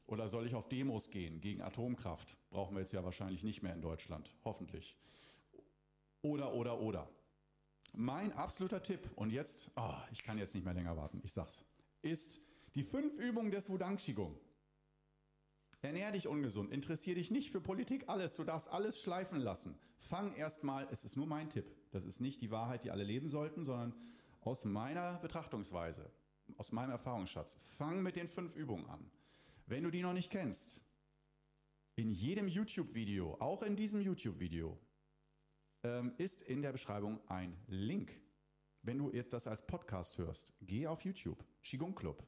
Oder 0.05 0.27
soll 0.27 0.45
ich 0.45 0.53
auf 0.53 0.67
Demos 0.67 1.09
gehen 1.09 1.39
gegen 1.39 1.61
Atomkraft? 1.61 2.37
Brauchen 2.49 2.75
wir 2.75 2.81
jetzt 2.81 2.91
ja 2.91 3.05
wahrscheinlich 3.05 3.43
nicht 3.43 3.63
mehr 3.63 3.73
in 3.73 3.81
Deutschland. 3.81 4.35
Hoffentlich. 4.43 4.97
Oder, 6.23 6.53
oder, 6.53 6.81
oder. 6.81 7.09
Mein 7.93 8.33
absoluter 8.33 8.83
Tipp, 8.83 9.09
und 9.15 9.29
jetzt, 9.29 9.71
oh, 9.77 9.95
ich 10.11 10.21
kann 10.23 10.37
jetzt 10.37 10.53
nicht 10.53 10.65
mehr 10.65 10.73
länger 10.73 10.97
warten, 10.97 11.21
ich 11.23 11.31
sag's, 11.31 11.63
ist 12.01 12.41
die 12.75 12.83
fünf 12.83 13.17
Übungen 13.17 13.49
des 13.49 13.69
Wudang 13.69 13.95
Qigong. 13.95 14.37
Ernähr 15.81 16.11
dich 16.11 16.27
ungesund, 16.27 16.69
interessier 16.73 17.15
dich 17.15 17.31
nicht 17.31 17.49
für 17.49 17.61
Politik, 17.61 18.09
alles, 18.09 18.35
du 18.35 18.43
darfst 18.43 18.67
alles 18.67 18.99
schleifen 18.99 19.39
lassen. 19.39 19.79
Fang 19.95 20.35
erstmal, 20.35 20.85
es 20.91 21.05
ist 21.05 21.15
nur 21.15 21.27
mein 21.27 21.49
Tipp, 21.49 21.73
das 21.91 22.03
ist 22.03 22.19
nicht 22.19 22.41
die 22.41 22.51
Wahrheit, 22.51 22.83
die 22.83 22.91
alle 22.91 23.05
leben 23.05 23.29
sollten, 23.29 23.63
sondern 23.63 23.93
aus 24.47 24.63
meiner 24.63 25.19
Betrachtungsweise, 25.19 26.09
aus 26.55 26.71
meinem 26.71 26.91
Erfahrungsschatz, 26.91 27.57
fang 27.59 28.01
mit 28.01 28.15
den 28.15 28.29
fünf 28.29 28.55
Übungen 28.55 28.85
an. 28.87 29.11
Wenn 29.65 29.83
du 29.83 29.91
die 29.91 30.01
noch 30.01 30.13
nicht 30.13 30.31
kennst, 30.31 30.81
In 31.99 32.11
jedem 32.11 32.47
YouTube-Video, 32.47 33.37
auch 33.39 33.63
in 33.63 33.75
diesem 33.75 34.01
YouTube-Video, 34.01 34.79
ähm, 35.83 36.13
ist 36.19 36.43
in 36.43 36.61
der 36.61 36.71
Beschreibung 36.71 37.19
ein 37.27 37.57
Link. 37.65 38.21
Wenn 38.83 38.99
du 38.99 39.11
jetzt 39.11 39.33
das 39.33 39.47
als 39.47 39.65
Podcast 39.65 40.19
hörst, 40.19 40.53
geh 40.61 40.85
auf 40.85 41.03
YouTube, 41.03 41.43
Qigong 41.63 41.95
Club, 41.95 42.23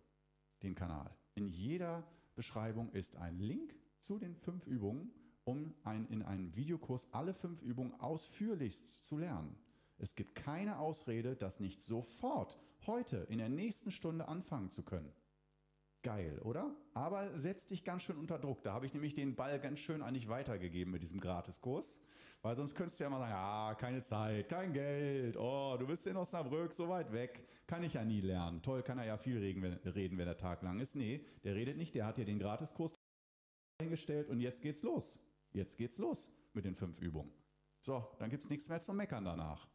den 0.64 0.74
Kanal. 0.74 1.16
In 1.36 1.50
jeder 1.50 2.04
Beschreibung 2.34 2.92
ist 2.94 3.16
ein 3.18 3.38
Link 3.38 3.76
zu 4.00 4.18
den 4.18 4.36
fünf 4.36 4.66
Übungen, 4.66 5.14
um 5.44 5.76
ein, 5.84 6.08
in 6.08 6.24
einem 6.24 6.56
Videokurs 6.56 7.08
alle 7.14 7.36
fünf 7.36 7.62
Übungen 7.62 7.94
ausführlichst 8.00 9.08
zu 9.08 9.20
lernen. 9.20 9.56
Es 10.00 10.16
gibt 10.16 10.34
keine 10.34 10.80
Ausrede, 10.80 11.36
das 11.36 11.60
nicht 11.60 11.82
sofort, 11.82 12.58
heute, 12.88 13.28
in 13.30 13.38
der 13.38 13.50
nächsten 13.50 13.92
Stunde 13.92 14.28
anfangen 14.28 14.72
zu 14.72 14.84
können. 14.84 15.14
Geil, 16.02 16.40
oder? 16.40 16.74
Aber 16.94 17.38
setz 17.38 17.68
dich 17.68 17.84
ganz 17.84 18.04
schön 18.04 18.18
unter 18.18 18.40
Druck. 18.40 18.64
Da 18.64 18.72
habe 18.72 18.86
ich 18.86 18.94
nämlich 18.94 19.14
den 19.14 19.36
Ball 19.36 19.60
ganz 19.60 19.80
schön 19.80 20.02
eigentlich 20.02 20.30
weitergegeben 20.30 20.94
mit 20.94 21.02
diesem 21.02 21.20
Gratiskurs. 21.20 22.00
Weil 22.42 22.56
sonst 22.56 22.74
könntest 22.74 22.98
du 23.00 23.04
ja 23.04 23.10
mal 23.10 23.20
sagen, 23.20 23.32
ja, 23.32 23.76
keine 23.76 24.02
Zeit, 24.02 24.48
kein 24.48 24.72
Geld, 24.72 25.36
oh, 25.36 25.76
du 25.78 25.86
bist 25.86 26.08
in 26.08 26.16
Osnabrück, 26.16 26.74
so 26.74 26.88
weit 26.88 27.12
weg, 27.12 27.44
kann 27.68 27.84
ich 27.84 27.96
ja 27.96 28.06
nie 28.06 28.22
lernen. 28.22 28.62
Toll, 28.62 28.82
kann 28.82 28.98
er 28.98 29.04
ja 29.04 29.18
viel 29.18 29.38
reden, 29.40 29.62
wenn, 29.62 30.26
der 30.26 30.38
Tag 30.38 30.62
lang 30.62 30.80
ist. 30.80 30.96
Nee, 30.96 31.22
der 31.44 31.56
redet 31.56 31.76
nicht, 31.76 31.94
der 31.96 32.06
hat 32.06 32.16
dir 32.16 32.24
den 32.24 32.40
Gratiskurs 32.40 32.96
hingestellt 33.82 34.30
und 34.30 34.40
jetzt 34.40 34.62
geht's 34.62 34.84
los. 34.84 35.20
Jetzt 35.52 35.78
geht's 35.78 35.98
los 35.98 36.32
mit 36.54 36.64
den 36.64 36.76
fünf 36.76 36.98
Übungen. 37.00 37.34
So, 37.82 38.08
dann 38.20 38.30
gibt's 38.30 38.50
nichts 38.50 38.70
mehr 38.70 38.80
zu 38.80 38.94
meckern 38.94 39.26
danach. 39.26 39.68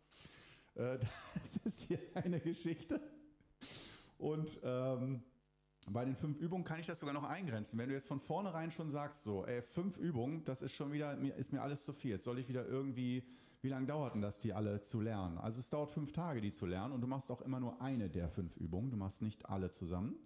Äh, 0.74 0.98
das 1.34 1.56
ist 1.64 1.80
hier 1.82 1.98
eine 2.14 2.40
Geschichte. 2.40 3.00
Und 4.18 4.58
ähm, 4.62 5.22
bei 5.90 6.04
den 6.04 6.16
fünf 6.16 6.38
Übungen 6.38 6.64
kann 6.64 6.80
ich 6.80 6.86
das 6.86 7.00
sogar 7.00 7.14
noch 7.14 7.24
eingrenzen. 7.24 7.78
Wenn 7.78 7.88
du 7.88 7.94
jetzt 7.94 8.08
von 8.08 8.18
vornherein 8.18 8.70
schon 8.70 8.90
sagst, 8.90 9.22
so, 9.24 9.44
ey, 9.44 9.60
fünf 9.62 9.98
Übungen, 9.98 10.44
das 10.44 10.62
ist 10.62 10.72
schon 10.72 10.92
wieder, 10.92 11.18
ist 11.36 11.52
mir 11.52 11.62
alles 11.62 11.84
zu 11.84 11.92
viel. 11.92 12.12
Jetzt 12.12 12.24
soll 12.24 12.38
ich 12.38 12.48
wieder 12.48 12.66
irgendwie, 12.66 13.26
wie 13.60 13.68
lange 13.68 13.86
dauert 13.86 14.14
denn 14.14 14.22
das, 14.22 14.38
die 14.38 14.52
alle 14.52 14.80
zu 14.80 15.00
lernen? 15.00 15.36
Also 15.38 15.60
es 15.60 15.68
dauert 15.68 15.90
fünf 15.90 16.12
Tage, 16.12 16.40
die 16.40 16.52
zu 16.52 16.66
lernen 16.66 16.94
und 16.94 17.00
du 17.00 17.06
machst 17.06 17.30
auch 17.30 17.42
immer 17.42 17.60
nur 17.60 17.80
eine 17.82 18.08
der 18.08 18.28
fünf 18.28 18.56
Übungen. 18.56 18.90
Du 18.90 18.96
machst 18.96 19.20
nicht 19.20 19.46
alle 19.48 19.68
zusammen. 19.68 20.16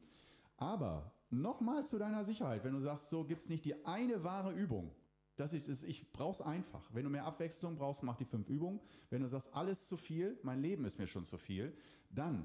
Aber 0.56 1.12
nochmal 1.30 1.84
zu 1.86 1.98
deiner 1.98 2.24
Sicherheit, 2.24 2.64
wenn 2.64 2.74
du 2.74 2.80
sagst, 2.80 3.10
so 3.10 3.24
gibt 3.24 3.40
es 3.40 3.48
nicht 3.48 3.64
die 3.64 3.84
eine 3.84 4.22
wahre 4.22 4.52
Übung. 4.52 4.92
Das 5.38 5.52
ist, 5.52 5.68
das, 5.68 5.84
ich 5.84 6.12
brauch's 6.12 6.40
einfach. 6.40 6.92
Wenn 6.92 7.04
du 7.04 7.10
mehr 7.10 7.24
Abwechslung 7.24 7.76
brauchst, 7.76 8.02
mach 8.02 8.16
die 8.16 8.24
fünf 8.24 8.48
Übungen. 8.48 8.80
Wenn 9.08 9.22
du 9.22 9.28
sagst, 9.28 9.54
alles 9.54 9.86
zu 9.86 9.96
viel, 9.96 10.36
mein 10.42 10.60
Leben 10.60 10.84
ist 10.84 10.98
mir 10.98 11.06
schon 11.06 11.24
zu 11.24 11.38
viel, 11.38 11.72
dann 12.10 12.44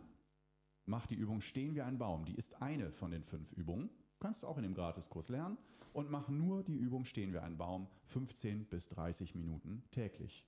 mach 0.85 1.07
die 1.07 1.15
Übung 1.15 1.41
Stehen 1.41 1.73
wie 1.73 1.81
ein 1.81 1.97
Baum. 1.97 2.23
Die 2.23 2.35
ist 2.35 2.61
eine 2.61 2.91
von 2.91 3.09
den 3.09 3.23
fünf 3.23 3.51
Übungen. 3.53 3.89
Kannst 4.19 4.43
du 4.43 4.47
auch 4.47 4.57
in 4.57 4.63
dem 4.63 4.75
Gratiskurs 4.75 5.29
lernen. 5.29 5.57
Und 5.91 6.11
mach 6.11 6.29
nur 6.29 6.63
die 6.63 6.77
Übung 6.77 7.05
Stehen 7.05 7.33
wie 7.33 7.39
ein 7.39 7.57
Baum 7.57 7.87
15 8.05 8.65
bis 8.65 8.89
30 8.89 9.33
Minuten 9.33 9.83
täglich. 9.89 10.45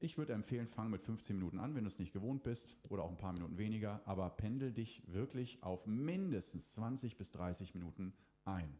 Ich 0.00 0.16
würde 0.16 0.32
empfehlen, 0.32 0.66
fang 0.66 0.90
mit 0.90 1.02
15 1.02 1.36
Minuten 1.36 1.58
an, 1.58 1.74
wenn 1.74 1.84
du 1.84 1.88
es 1.88 1.98
nicht 1.98 2.14
gewohnt 2.14 2.42
bist, 2.42 2.78
oder 2.88 3.04
auch 3.04 3.10
ein 3.10 3.18
paar 3.18 3.32
Minuten 3.32 3.58
weniger, 3.58 4.00
aber 4.06 4.30
pendel 4.30 4.72
dich 4.72 5.02
wirklich 5.06 5.62
auf 5.62 5.86
mindestens 5.86 6.72
20 6.72 7.18
bis 7.18 7.30
30 7.30 7.74
Minuten 7.74 8.14
ein. 8.44 8.78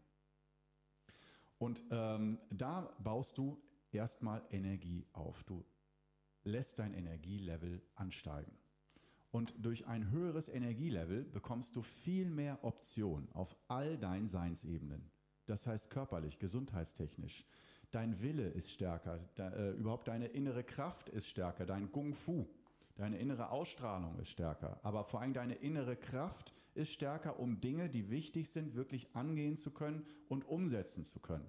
Und 1.58 1.82
ähm, 1.90 2.38
da 2.50 2.94
baust 3.02 3.38
du 3.38 3.60
erstmal 3.92 4.42
Energie 4.50 5.06
auf. 5.12 5.44
Du 5.44 5.64
lässt 6.44 6.78
dein 6.78 6.94
Energielevel 6.94 7.82
ansteigen. 7.94 8.52
Und 9.30 9.54
durch 9.58 9.86
ein 9.86 10.10
höheres 10.10 10.48
Energielevel 10.48 11.24
bekommst 11.24 11.74
du 11.74 11.82
viel 11.82 12.30
mehr 12.30 12.62
Optionen 12.62 13.28
auf 13.32 13.56
all 13.66 13.98
deinen 13.98 14.28
Seinsebenen. 14.28 15.10
Das 15.46 15.66
heißt 15.66 15.90
körperlich, 15.90 16.38
gesundheitstechnisch. 16.38 17.44
Dein 17.90 18.20
Wille 18.22 18.48
ist 18.48 18.70
stärker, 18.70 19.18
da, 19.34 19.50
äh, 19.50 19.70
überhaupt 19.72 20.08
deine 20.08 20.26
innere 20.26 20.64
Kraft 20.64 21.08
ist 21.08 21.28
stärker, 21.28 21.66
dein 21.66 21.90
Kung 21.92 22.14
Fu, 22.14 22.46
deine 22.96 23.18
innere 23.18 23.50
Ausstrahlung 23.50 24.18
ist 24.18 24.30
stärker. 24.30 24.78
Aber 24.82 25.04
vor 25.04 25.20
allem 25.20 25.32
deine 25.32 25.54
innere 25.54 25.96
Kraft 25.96 26.54
ist 26.74 26.92
stärker, 26.92 27.38
um 27.38 27.60
Dinge, 27.60 27.88
die 27.88 28.10
wichtig 28.10 28.48
sind, 28.50 28.74
wirklich 28.74 29.14
angehen 29.14 29.56
zu 29.56 29.70
können 29.70 30.04
und 30.28 30.46
umsetzen 30.46 31.04
zu 31.04 31.20
können. 31.20 31.46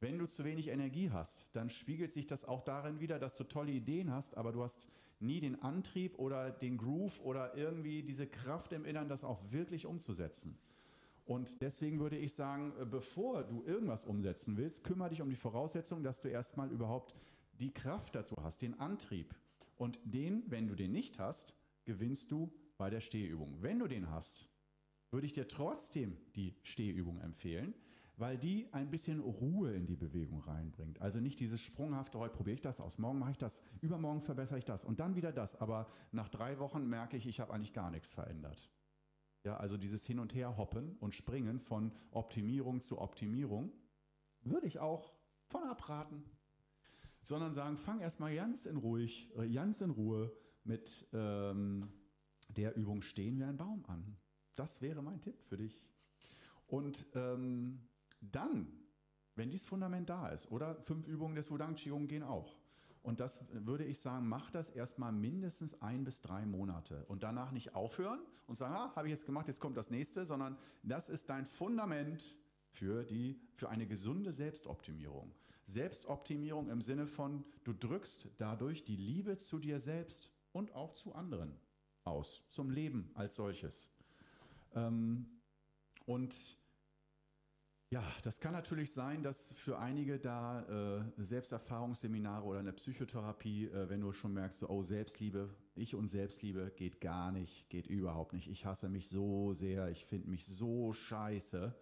Wenn 0.00 0.18
du 0.18 0.26
zu 0.26 0.44
wenig 0.44 0.68
Energie 0.68 1.10
hast, 1.10 1.46
dann 1.52 1.70
spiegelt 1.70 2.12
sich 2.12 2.26
das 2.26 2.44
auch 2.44 2.62
darin 2.62 3.00
wieder, 3.00 3.18
dass 3.18 3.36
du 3.36 3.44
tolle 3.44 3.72
Ideen 3.72 4.12
hast, 4.12 4.36
aber 4.36 4.52
du 4.52 4.62
hast 4.62 4.88
nie 5.18 5.40
den 5.40 5.62
Antrieb 5.62 6.18
oder 6.18 6.50
den 6.50 6.76
Groove 6.76 7.20
oder 7.24 7.56
irgendwie 7.56 8.02
diese 8.02 8.26
Kraft 8.26 8.72
im 8.72 8.84
Innern, 8.84 9.08
das 9.08 9.24
auch 9.24 9.40
wirklich 9.50 9.86
umzusetzen. 9.86 10.58
Und 11.24 11.62
deswegen 11.62 12.00
würde 12.00 12.18
ich 12.18 12.34
sagen, 12.34 12.74
bevor 12.90 13.44
du 13.44 13.64
irgendwas 13.64 14.04
umsetzen 14.04 14.58
willst, 14.58 14.84
kümmere 14.84 15.08
dich 15.08 15.22
um 15.22 15.30
die 15.30 15.36
Voraussetzung, 15.36 16.02
dass 16.02 16.20
du 16.20 16.28
erstmal 16.28 16.70
überhaupt 16.70 17.14
die 17.58 17.72
Kraft 17.72 18.14
dazu 18.14 18.36
hast, 18.42 18.60
den 18.60 18.78
Antrieb. 18.78 19.34
Und 19.76 19.98
den, 20.04 20.42
wenn 20.48 20.68
du 20.68 20.74
den 20.74 20.92
nicht 20.92 21.18
hast, 21.18 21.54
gewinnst 21.86 22.30
du 22.30 22.52
bei 22.76 22.90
der 22.90 23.00
Stehübung. 23.00 23.62
Wenn 23.62 23.78
du 23.78 23.86
den 23.86 24.10
hast, 24.10 24.48
würde 25.10 25.26
ich 25.26 25.32
dir 25.32 25.46
trotzdem 25.48 26.16
die 26.34 26.56
Stehübung 26.62 27.20
empfehlen, 27.20 27.74
weil 28.16 28.38
die 28.38 28.68
ein 28.72 28.90
bisschen 28.90 29.20
Ruhe 29.20 29.72
in 29.72 29.86
die 29.86 29.96
Bewegung 29.96 30.40
reinbringt. 30.40 31.00
Also 31.00 31.20
nicht 31.20 31.40
dieses 31.40 31.60
sprunghafte, 31.60 32.18
heute 32.18 32.34
probiere 32.34 32.54
ich 32.54 32.60
das 32.60 32.80
aus, 32.80 32.98
morgen 32.98 33.18
mache 33.18 33.32
ich 33.32 33.38
das, 33.38 33.60
übermorgen 33.80 34.20
verbessere 34.20 34.58
ich 34.58 34.64
das 34.64 34.84
und 34.84 35.00
dann 35.00 35.16
wieder 35.16 35.32
das. 35.32 35.60
Aber 35.60 35.88
nach 36.12 36.28
drei 36.28 36.58
Wochen 36.58 36.88
merke 36.88 37.16
ich, 37.16 37.26
ich 37.26 37.40
habe 37.40 37.52
eigentlich 37.52 37.72
gar 37.72 37.90
nichts 37.90 38.14
verändert. 38.14 38.70
Ja, 39.44 39.56
also 39.56 39.76
dieses 39.76 40.06
Hin 40.06 40.18
und 40.18 40.34
Her 40.34 40.56
hoppen 40.56 40.96
und 41.00 41.14
springen 41.14 41.58
von 41.58 41.92
Optimierung 42.12 42.80
zu 42.80 42.98
Optimierung 42.98 43.72
würde 44.40 44.66
ich 44.66 44.78
auch 44.78 45.12
von 45.46 45.64
abraten. 45.64 46.24
Sondern 47.22 47.52
sagen, 47.52 47.76
fang 47.76 48.00
erstmal 48.00 48.34
ganz 48.34 48.66
in 48.66 48.76
ruhig, 48.76 49.30
äh, 49.36 49.48
ganz 49.48 49.80
in 49.80 49.90
Ruhe 49.90 50.32
mit 50.62 51.08
ähm, 51.12 51.88
der 52.54 52.76
Übung 52.76 53.02
Stehen 53.02 53.38
wie 53.38 53.44
ein 53.44 53.56
Baum 53.56 53.84
an. 53.86 54.16
Das 54.56 54.80
wäre 54.80 55.02
mein 55.02 55.20
Tipp 55.20 55.42
für 55.42 55.56
dich. 55.56 55.82
Und 56.66 57.06
ähm, 57.14 57.80
dann, 58.20 58.66
wenn 59.34 59.50
dieses 59.50 59.66
Fundament 59.66 60.08
da 60.08 60.28
ist, 60.28 60.50
oder 60.50 60.80
fünf 60.80 61.06
Übungen 61.06 61.34
des 61.34 61.50
Wudang 61.50 61.74
Qigong 61.74 62.06
gehen 62.06 62.22
auch. 62.22 62.56
Und 63.02 63.20
das 63.20 63.44
würde 63.52 63.84
ich 63.84 63.98
sagen, 63.98 64.28
mach 64.28 64.50
das 64.50 64.70
erstmal 64.70 65.12
mindestens 65.12 65.80
ein 65.82 66.04
bis 66.04 66.22
drei 66.22 66.46
Monate 66.46 67.04
und 67.06 67.22
danach 67.22 67.52
nicht 67.52 67.74
aufhören 67.74 68.20
und 68.46 68.54
sagen, 68.54 68.74
ah, 68.74 68.96
habe 68.96 69.08
ich 69.08 69.12
jetzt 69.12 69.26
gemacht, 69.26 69.46
jetzt 69.46 69.60
kommt 69.60 69.76
das 69.76 69.90
nächste, 69.90 70.24
sondern 70.24 70.56
das 70.82 71.10
ist 71.10 71.28
dein 71.28 71.44
Fundament 71.44 72.34
für 72.70 73.04
die, 73.04 73.38
für 73.56 73.68
eine 73.68 73.86
gesunde 73.86 74.32
Selbstoptimierung. 74.32 75.34
Selbstoptimierung 75.64 76.70
im 76.70 76.80
Sinne 76.80 77.06
von, 77.06 77.44
du 77.64 77.74
drückst 77.74 78.30
dadurch 78.38 78.84
die 78.84 78.96
Liebe 78.96 79.36
zu 79.36 79.58
dir 79.58 79.80
selbst 79.80 80.30
und 80.52 80.74
auch 80.74 80.94
zu 80.94 81.14
anderen 81.14 81.54
aus, 82.04 82.44
zum 82.50 82.70
Leben 82.70 83.10
als 83.14 83.36
solches. 83.36 83.90
Ähm, 84.74 85.26
und 86.06 86.34
ja, 87.90 88.02
das 88.22 88.40
kann 88.40 88.52
natürlich 88.52 88.92
sein, 88.92 89.22
dass 89.22 89.52
für 89.52 89.78
einige 89.78 90.18
da 90.18 90.62
äh, 90.98 91.04
Selbsterfahrungsseminare 91.16 92.44
oder 92.44 92.58
eine 92.58 92.72
Psychotherapie, 92.72 93.66
äh, 93.66 93.88
wenn 93.88 94.00
du 94.00 94.12
schon 94.12 94.32
merkst, 94.32 94.58
so, 94.58 94.68
oh, 94.68 94.82
Selbstliebe, 94.82 95.54
ich 95.76 95.94
und 95.94 96.08
Selbstliebe 96.08 96.72
geht 96.76 97.00
gar 97.00 97.30
nicht, 97.30 97.68
geht 97.70 97.86
überhaupt 97.86 98.32
nicht. 98.32 98.48
Ich 98.48 98.66
hasse 98.66 98.88
mich 98.88 99.08
so 99.08 99.52
sehr, 99.52 99.90
ich 99.90 100.04
finde 100.04 100.28
mich 100.28 100.44
so 100.44 100.92
scheiße. 100.92 101.74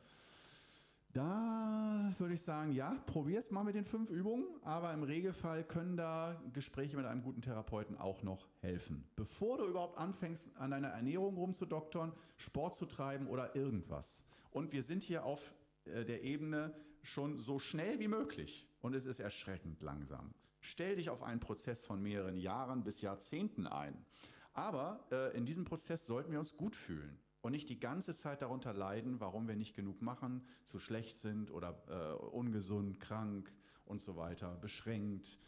Da 1.13 2.15
würde 2.17 2.35
ich 2.35 2.41
sagen, 2.41 2.73
ja, 2.73 2.97
probier 3.05 3.39
es 3.39 3.51
mal 3.51 3.65
mit 3.65 3.75
den 3.75 3.85
fünf 3.85 4.09
Übungen, 4.09 4.47
aber 4.63 4.95
im 4.95 5.03
Regelfall 5.03 5.63
können 5.63 5.95
da 5.95 6.41
Gespräche 6.55 6.97
mit 6.97 7.05
einem 7.05 7.23
guten 7.23 7.43
Therapeuten 7.43 7.99
auch 7.99 8.23
noch 8.23 8.49
helfen. 8.61 9.05
Bevor 9.15 9.59
du 9.59 9.67
überhaupt 9.67 9.99
anfängst, 9.99 10.51
an 10.57 10.71
deiner 10.71 10.89
Ernährung 10.89 11.37
rumzudoktern, 11.37 12.15
Sport 12.39 12.77
zu 12.77 12.87
treiben 12.87 13.27
oder 13.27 13.55
irgendwas. 13.55 14.25
Und 14.53 14.73
wir 14.73 14.83
sind 14.83 15.03
hier 15.03 15.25
auf 15.25 15.53
äh, 15.85 16.07
der 16.07 16.23
Ebene 16.23 16.75
schon 17.03 17.37
so 17.37 17.59
schnell 17.59 18.01
wie 18.01 18.09
möglich. 18.09 18.67
Und 18.81 18.95
es 18.95 19.05
ist 19.05 19.21
erschreckend 19.21 19.83
langsam. 19.83 20.33
Stell 20.61 20.97
dich 20.97 21.11
auf 21.11 21.23
einen 21.23 21.41
Prozess 21.41 21.85
von 21.85 22.03
mehreren 22.03 22.39
Jahren 22.39 22.85
bis 22.85 23.03
Jahrzehnten 23.03 23.67
ein. 23.67 24.07
Aber 24.55 25.05
äh, 25.11 25.37
in 25.37 25.45
diesem 25.45 25.67
Prozess 25.67 26.07
sollten 26.07 26.33
wir 26.33 26.39
uns 26.39 26.57
gut 26.57 26.75
fühlen 26.75 27.19
und 27.43 27.53
nicht 27.53 27.69
die 27.69 27.79
ganze 27.79 28.15
Zeit 28.15 28.41
darunter 28.41 28.73
leiden, 28.73 29.21
warum 29.21 29.49
wir 29.49 29.57
nicht 29.57 29.75
genug 29.75 30.01
machen, 30.01 30.47
zu 30.65 30.79
schlecht 30.79 31.17
sind 31.19 31.51
oder 31.51 31.83
äh, 31.89 32.15
ungesund, 32.27 33.01
krank 33.01 33.53
und 33.85 34.01
so 34.01 34.17
weiter, 34.17 34.57
beschränkt. 34.57 35.39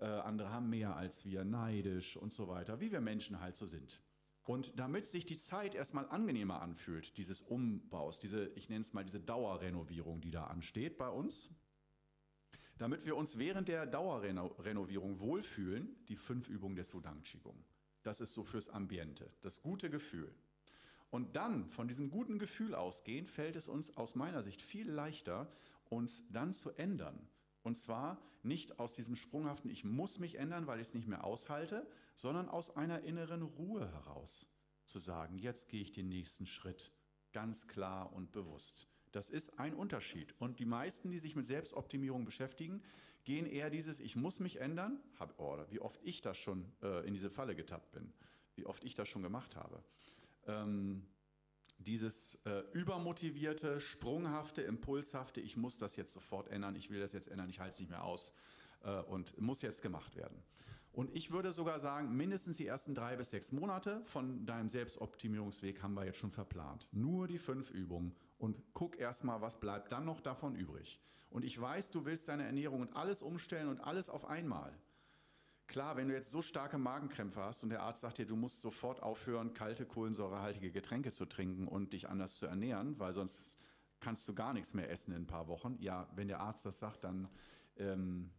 Äh, 0.00 0.04
andere 0.04 0.50
haben 0.50 0.68
mehr 0.68 0.94
als 0.94 1.24
wir, 1.24 1.44
neidisch 1.44 2.16
und 2.16 2.32
so 2.32 2.48
weiter, 2.48 2.80
wie 2.80 2.92
wir 2.92 3.00
Menschen 3.00 3.40
halt 3.40 3.56
so 3.56 3.66
sind. 3.66 4.00
Und 4.44 4.78
damit 4.78 5.06
sich 5.06 5.24
die 5.24 5.38
Zeit 5.38 5.74
erstmal 5.74 6.08
angenehmer 6.08 6.60
anfühlt, 6.60 7.16
dieses 7.16 7.40
Umbaus, 7.40 8.18
diese, 8.18 8.48
ich 8.54 8.68
nenne 8.68 8.82
es 8.82 8.92
mal 8.92 9.04
diese 9.04 9.20
Dauerrenovierung, 9.20 10.20
die 10.20 10.32
da 10.32 10.44
ansteht 10.44 10.98
bei 10.98 11.08
uns, 11.08 11.50
damit 12.76 13.06
wir 13.06 13.16
uns 13.16 13.38
während 13.38 13.68
der 13.68 13.86
Dauerrenovierung 13.86 15.20
wohlfühlen, 15.20 15.96
die 16.08 16.16
fünf 16.16 16.48
Übungen 16.48 16.74
des 16.74 16.88
Sudang 16.88 17.22
Qigong. 17.22 17.64
Das 18.02 18.20
ist 18.20 18.34
so 18.34 18.42
fürs 18.42 18.68
Ambiente, 18.68 19.30
das 19.42 19.62
gute 19.62 19.88
Gefühl. 19.88 20.34
Und 21.12 21.36
dann 21.36 21.66
von 21.66 21.88
diesem 21.88 22.08
guten 22.08 22.38
Gefühl 22.38 22.74
ausgehend 22.74 23.28
fällt 23.28 23.54
es 23.54 23.68
uns 23.68 23.98
aus 23.98 24.14
meiner 24.14 24.42
Sicht 24.42 24.62
viel 24.62 24.90
leichter, 24.90 25.46
uns 25.90 26.24
dann 26.30 26.54
zu 26.54 26.70
ändern. 26.70 27.28
Und 27.62 27.76
zwar 27.76 28.18
nicht 28.42 28.78
aus 28.78 28.94
diesem 28.94 29.14
sprunghaften, 29.14 29.70
ich 29.70 29.84
muss 29.84 30.18
mich 30.18 30.36
ändern, 30.36 30.66
weil 30.66 30.80
ich 30.80 30.86
es 30.86 30.94
nicht 30.94 31.06
mehr 31.06 31.22
aushalte, 31.22 31.86
sondern 32.16 32.48
aus 32.48 32.74
einer 32.76 33.02
inneren 33.02 33.42
Ruhe 33.42 33.92
heraus. 33.92 34.48
Zu 34.86 35.00
sagen, 35.00 35.36
jetzt 35.36 35.68
gehe 35.68 35.82
ich 35.82 35.92
den 35.92 36.08
nächsten 36.08 36.46
Schritt 36.46 36.90
ganz 37.34 37.68
klar 37.68 38.10
und 38.14 38.32
bewusst. 38.32 38.88
Das 39.10 39.28
ist 39.28 39.58
ein 39.58 39.74
Unterschied. 39.74 40.34
Und 40.38 40.60
die 40.60 40.64
meisten, 40.64 41.10
die 41.10 41.18
sich 41.18 41.36
mit 41.36 41.44
Selbstoptimierung 41.44 42.24
beschäftigen, 42.24 42.82
gehen 43.24 43.44
eher 43.44 43.68
dieses, 43.68 44.00
ich 44.00 44.16
muss 44.16 44.40
mich 44.40 44.62
ändern, 44.62 44.98
hab, 45.20 45.38
oh, 45.38 45.58
wie 45.68 45.80
oft 45.80 46.00
ich 46.04 46.22
das 46.22 46.38
schon 46.38 46.72
äh, 46.82 47.06
in 47.06 47.12
diese 47.12 47.28
Falle 47.28 47.54
getappt 47.54 47.92
bin, 47.92 48.14
wie 48.54 48.64
oft 48.64 48.82
ich 48.82 48.94
das 48.94 49.10
schon 49.10 49.22
gemacht 49.22 49.56
habe. 49.56 49.84
Ähm, 50.46 51.06
dieses 51.78 52.38
äh, 52.44 52.62
übermotivierte, 52.72 53.80
sprunghafte, 53.80 54.62
impulshafte, 54.62 55.40
ich 55.40 55.56
muss 55.56 55.78
das 55.78 55.96
jetzt 55.96 56.12
sofort 56.12 56.48
ändern, 56.48 56.76
ich 56.76 56.90
will 56.90 57.00
das 57.00 57.12
jetzt 57.12 57.28
ändern, 57.28 57.48
ich 57.50 57.60
halte 57.60 57.74
es 57.74 57.80
nicht 57.80 57.90
mehr 57.90 58.04
aus 58.04 58.32
äh, 58.84 59.00
und 59.02 59.38
muss 59.40 59.62
jetzt 59.62 59.82
gemacht 59.82 60.16
werden. 60.16 60.42
Und 60.92 61.14
ich 61.16 61.30
würde 61.30 61.52
sogar 61.52 61.80
sagen, 61.80 62.14
mindestens 62.14 62.58
die 62.58 62.66
ersten 62.66 62.94
drei 62.94 63.16
bis 63.16 63.30
sechs 63.30 63.50
Monate 63.50 64.04
von 64.04 64.44
deinem 64.44 64.68
Selbstoptimierungsweg 64.68 65.82
haben 65.82 65.94
wir 65.94 66.04
jetzt 66.04 66.18
schon 66.18 66.30
verplant. 66.30 66.86
Nur 66.92 67.26
die 67.26 67.38
fünf 67.38 67.70
Übungen 67.70 68.14
und 68.38 68.62
guck 68.74 68.98
erstmal, 68.98 69.40
was 69.40 69.58
bleibt 69.58 69.90
dann 69.90 70.04
noch 70.04 70.20
davon 70.20 70.54
übrig. 70.54 71.00
Und 71.30 71.44
ich 71.44 71.58
weiß, 71.58 71.90
du 71.92 72.04
willst 72.04 72.28
deine 72.28 72.44
Ernährung 72.44 72.82
und 72.82 72.94
alles 72.94 73.22
umstellen 73.22 73.68
und 73.68 73.80
alles 73.80 74.10
auf 74.10 74.26
einmal. 74.26 74.78
Klar, 75.66 75.96
wenn 75.96 76.08
du 76.08 76.14
jetzt 76.14 76.30
so 76.30 76.42
starke 76.42 76.76
Magenkrämpfe 76.76 77.42
hast 77.42 77.62
und 77.62 77.70
der 77.70 77.82
Arzt 77.82 78.02
sagt 78.02 78.18
dir, 78.18 78.26
du 78.26 78.36
musst 78.36 78.60
sofort 78.60 79.02
aufhören, 79.02 79.54
kalte, 79.54 79.86
kohlensäurehaltige 79.86 80.70
Getränke 80.70 81.12
zu 81.12 81.24
trinken 81.24 81.66
und 81.66 81.92
dich 81.92 82.08
anders 82.08 82.36
zu 82.36 82.46
ernähren, 82.46 82.98
weil 82.98 83.12
sonst 83.12 83.58
kannst 84.00 84.28
du 84.28 84.34
gar 84.34 84.52
nichts 84.52 84.74
mehr 84.74 84.90
essen 84.90 85.12
in 85.12 85.22
ein 85.22 85.26
paar 85.26 85.48
Wochen. 85.48 85.76
Ja, 85.80 86.08
wenn 86.14 86.28
der 86.28 86.40
Arzt 86.40 86.66
das 86.66 86.78
sagt, 86.78 87.04
dann 87.04 87.28
ähm, 87.76 88.30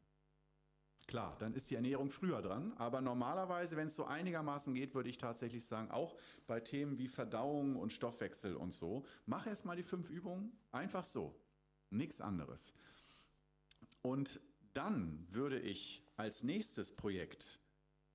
klar, 1.07 1.35
dann 1.39 1.53
ist 1.53 1.69
die 1.71 1.75
Ernährung 1.75 2.11
früher 2.11 2.41
dran. 2.41 2.73
Aber 2.77 3.01
normalerweise, 3.01 3.75
wenn 3.77 3.87
es 3.87 3.95
so 3.95 4.05
einigermaßen 4.05 4.73
geht, 4.73 4.93
würde 4.93 5.09
ich 5.09 5.17
tatsächlich 5.17 5.65
sagen, 5.65 5.91
auch 5.91 6.15
bei 6.47 6.59
Themen 6.59 6.97
wie 6.97 7.07
Verdauung 7.07 7.77
und 7.77 7.91
Stoffwechsel 7.91 8.55
und 8.55 8.73
so, 8.73 9.05
mach 9.25 9.47
erst 9.47 9.65
mal 9.65 9.75
die 9.75 9.83
fünf 9.83 10.09
Übungen 10.09 10.51
einfach 10.71 11.05
so. 11.05 11.35
Nichts 11.89 12.21
anderes. 12.21 12.73
Und 14.01 14.41
dann 14.73 15.25
würde 15.29 15.59
ich 15.59 16.02
als 16.15 16.43
nächstes 16.43 16.95
Projekt 16.95 17.59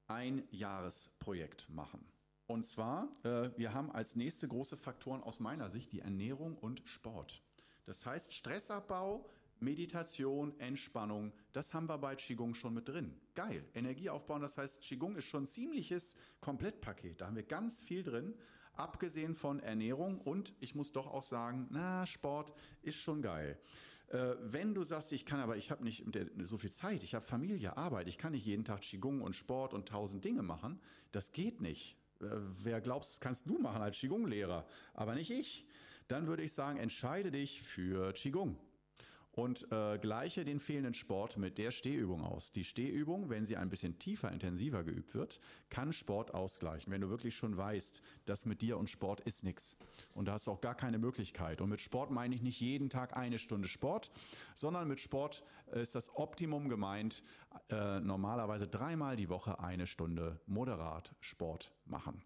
ein 0.07 0.43
Jahresprojekt 0.51 1.69
machen. 1.71 2.05
Und 2.47 2.65
zwar, 2.65 3.09
äh, 3.25 3.51
wir 3.59 3.75
haben 3.75 3.91
als 3.91 4.17
nächste 4.17 4.49
große 4.49 4.77
Faktoren 4.77 5.23
aus 5.23 5.39
meiner 5.39 5.69
Sicht 5.69 5.93
die 5.93 6.01
Ernährung 6.01 6.57
und 6.57 6.83
Sport. 6.89 7.43
Das 7.85 8.07
heißt, 8.07 8.33
Stressabbau, 8.33 9.29
Meditation, 9.61 10.59
Entspannung, 10.61 11.33
das 11.53 11.75
haben 11.75 11.89
wir 11.89 11.99
bei 11.99 12.15
Qigong 12.17 12.55
schon 12.55 12.75
mit 12.75 12.89
drin. 12.89 13.21
Geil. 13.35 13.65
Energie 13.75 14.09
aufbauen, 14.09 14.41
das 14.41 14.57
heißt, 14.57 14.81
Qigong 14.83 15.17
ist 15.17 15.27
schon 15.27 15.43
ein 15.43 15.47
ziemliches 15.47 16.15
Komplettpaket. 16.41 17.21
Da 17.21 17.27
haben 17.27 17.37
wir 17.37 17.43
ganz 17.43 17.83
viel 17.83 18.03
drin, 18.03 18.35
abgesehen 18.75 19.35
von 19.35 19.61
Ernährung 19.61 20.21
und 20.21 20.55
ich 20.61 20.75
muss 20.75 20.93
doch 20.93 21.07
auch 21.07 21.23
sagen, 21.23 21.67
na, 21.71 22.07
Sport 22.07 22.55
ist 22.83 22.97
schon 22.97 23.21
geil. 23.21 23.59
Äh, 24.11 24.37
wenn 24.41 24.75
du 24.75 24.83
sagst, 24.83 25.13
ich 25.13 25.27
kann 25.27 25.41
aber, 25.41 25.57
ich 25.57 25.71
habe 25.71 25.85
nicht 25.85 26.05
so 26.41 26.57
viel 26.57 26.71
Zeit, 26.71 27.03
ich 27.03 27.15
habe 27.15 27.25
Familie, 27.25 27.77
Arbeit, 27.77 28.09
ich 28.09 28.19
kann 28.19 28.33
nicht 28.33 28.47
jeden 28.47 28.65
Tag 28.65 28.81
Qigong 28.81 29.21
und 29.21 29.37
Sport 29.37 29.75
und 29.75 29.89
tausend 29.89 30.25
Dinge 30.25 30.43
machen, 30.43 30.81
das 31.13 31.33
geht 31.33 31.61
nicht. 31.61 31.97
Äh, 32.21 32.27
wer 32.65 32.81
glaubst, 32.81 33.13
das 33.13 33.21
kannst 33.21 33.51
du 33.51 33.59
machen 33.59 33.83
als 33.83 33.97
Qigong-Lehrer, 33.99 34.67
aber 34.95 35.15
nicht 35.15 35.31
ich. 35.31 35.67
Dann 36.09 36.27
würde 36.27 36.43
ich 36.43 36.53
sagen, 36.53 36.79
entscheide 36.79 37.31
dich 37.31 37.61
für 37.63 38.13
Qigong 38.15 38.57
und 39.39 39.71
äh, 39.71 39.99
gleiche 39.99 40.45
den 40.45 40.59
fehlenden 40.59 40.95
Sport 40.95 41.37
mit 41.37 41.59
der 41.59 41.71
Stehübung 41.71 42.25
aus. 42.25 42.51
Die 42.51 42.65
Stehübung, 42.65 43.31
wenn 43.31 43.47
sie 43.47 43.57
ein 43.57 43.69
bisschen 43.69 43.97
tiefer, 44.01 44.33
intensiver 44.33 44.83
geübt 44.83 45.15
wird, 45.15 45.39
kann 45.71 45.93
Sport 45.93 46.35
ausgleichen. 46.35 46.93
Wenn 46.93 47.03
du 47.03 47.09
wirklich 47.09 47.37
schon 47.37 47.57
weißt, 47.57 48.03
dass 48.27 48.47
mit 48.47 48.63
dir 48.63 48.77
und 48.79 48.91
Sport 48.91 49.21
ist 49.21 49.45
nichts 49.45 49.77
und 50.13 50.27
da 50.27 50.33
hast 50.33 50.49
du 50.49 50.51
auch 50.51 50.61
gar 50.61 50.75
keine 50.75 50.99
Möglichkeit. 50.99 51.61
Und 51.61 51.69
mit 51.69 51.81
Sport 51.81 52.11
meine 52.11 52.35
ich 52.35 52.43
nicht 52.43 52.61
jeden 52.61 52.91
Tag 52.91 53.17
eine 53.17 53.39
Stunde 53.39 53.69
Sport, 53.69 54.11
sondern 54.57 54.89
mit 54.89 54.99
Sport 54.99 55.45
ist 55.71 55.95
das 55.95 56.13
Optimum 56.17 56.69
gemeint, 56.69 57.23
äh, 57.71 58.01
normalerweise 58.01 58.67
dreimal 58.67 59.15
die 59.15 59.29
Woche 59.29 59.61
eine 59.61 59.87
Stunde 59.87 60.41
moderat 60.47 61.15
Sport 61.21 61.73
machen. 61.85 62.25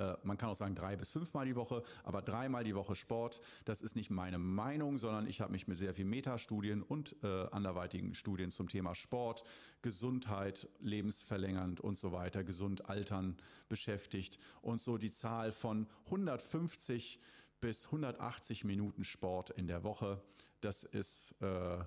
Äh, 0.00 0.16
man 0.22 0.38
kann 0.38 0.48
auch 0.48 0.56
sagen 0.56 0.74
drei 0.74 0.96
bis 0.96 1.10
fünfmal 1.10 1.44
die 1.44 1.54
Woche, 1.54 1.82
aber 2.02 2.22
dreimal 2.22 2.64
die 2.64 2.74
Woche 2.74 2.94
Sport, 2.94 3.40
das 3.66 3.82
ist 3.82 3.96
nicht 3.96 4.10
meine 4.10 4.38
Meinung, 4.38 4.96
sondern 4.98 5.26
ich 5.26 5.40
habe 5.40 5.52
mich 5.52 5.68
mit 5.68 5.76
sehr 5.76 5.94
viel 5.94 6.06
Metastudien 6.06 6.82
und 6.82 7.14
äh, 7.22 7.46
anderweitigen 7.50 8.14
Studien 8.14 8.50
zum 8.50 8.68
Thema 8.68 8.94
Sport, 8.94 9.44
Gesundheit, 9.82 10.68
lebensverlängernd 10.80 11.80
und 11.80 11.98
so 11.98 12.12
weiter, 12.12 12.42
gesund 12.44 12.88
altern 12.88 13.36
beschäftigt 13.68 14.38
und 14.62 14.80
so 14.80 14.96
die 14.96 15.10
Zahl 15.10 15.52
von 15.52 15.86
150 16.06 17.20
bis 17.60 17.86
180 17.86 18.64
Minuten 18.64 19.04
Sport 19.04 19.50
in 19.50 19.66
der 19.66 19.84
Woche, 19.84 20.22
das 20.62 20.82
ist 20.82 21.34
äh, 21.42 21.84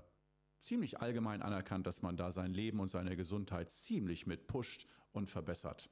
ziemlich 0.59 1.01
allgemein 1.01 1.41
anerkannt, 1.41 1.87
dass 1.87 2.03
man 2.03 2.15
da 2.15 2.31
sein 2.31 2.53
Leben 2.53 2.79
und 2.79 2.89
seine 2.89 3.15
Gesundheit 3.15 3.71
ziemlich 3.71 4.27
mit 4.27 4.45
pusht 4.45 4.87
und 5.13 5.29
verbessert. 5.29 5.89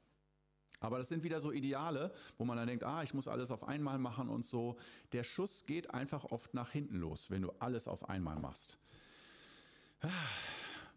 Aber 0.81 0.97
das 0.97 1.09
sind 1.09 1.23
wieder 1.23 1.39
so 1.39 1.51
Ideale, 1.51 2.11
wo 2.37 2.43
man 2.43 2.57
dann 2.57 2.67
denkt, 2.67 2.83
ah, 2.83 3.03
ich 3.03 3.13
muss 3.13 3.27
alles 3.27 3.51
auf 3.51 3.63
einmal 3.63 3.99
machen 3.99 4.27
und 4.27 4.43
so. 4.43 4.77
Der 5.13 5.23
Schuss 5.23 5.65
geht 5.65 5.93
einfach 5.93 6.25
oft 6.25 6.53
nach 6.55 6.71
hinten 6.71 6.97
los, 6.97 7.29
wenn 7.29 7.43
du 7.43 7.51
alles 7.59 7.87
auf 7.87 8.09
einmal 8.09 8.39
machst. 8.39 8.79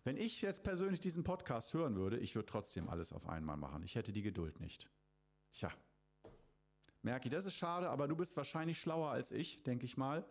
Wenn 0.03 0.17
ich 0.17 0.41
jetzt 0.41 0.65
persönlich 0.65 1.01
diesen 1.01 1.23
Podcast 1.23 1.75
hören 1.75 1.97
würde, 1.97 2.19
ich 2.19 2.35
würde 2.35 2.47
trotzdem 2.47 2.89
alles 2.89 3.13
auf 3.13 3.29
einmal 3.29 3.59
machen. 3.59 3.83
Ich 3.83 3.95
hätte 3.95 4.13
die 4.13 4.23
Geduld 4.23 4.59
nicht. 4.59 4.89
Tja. 5.53 5.71
Merke 7.03 7.29
ich, 7.29 7.33
das 7.33 7.45
ist 7.45 7.55
schade, 7.55 7.91
aber 7.91 8.09
du 8.09 8.17
bist 8.17 8.35
wahrscheinlich 8.39 8.81
schlauer 8.81 9.11
als 9.11 9.33
ich, 9.33 9.63
denke 9.65 9.85
ich 9.85 9.99
mal. 9.99 10.25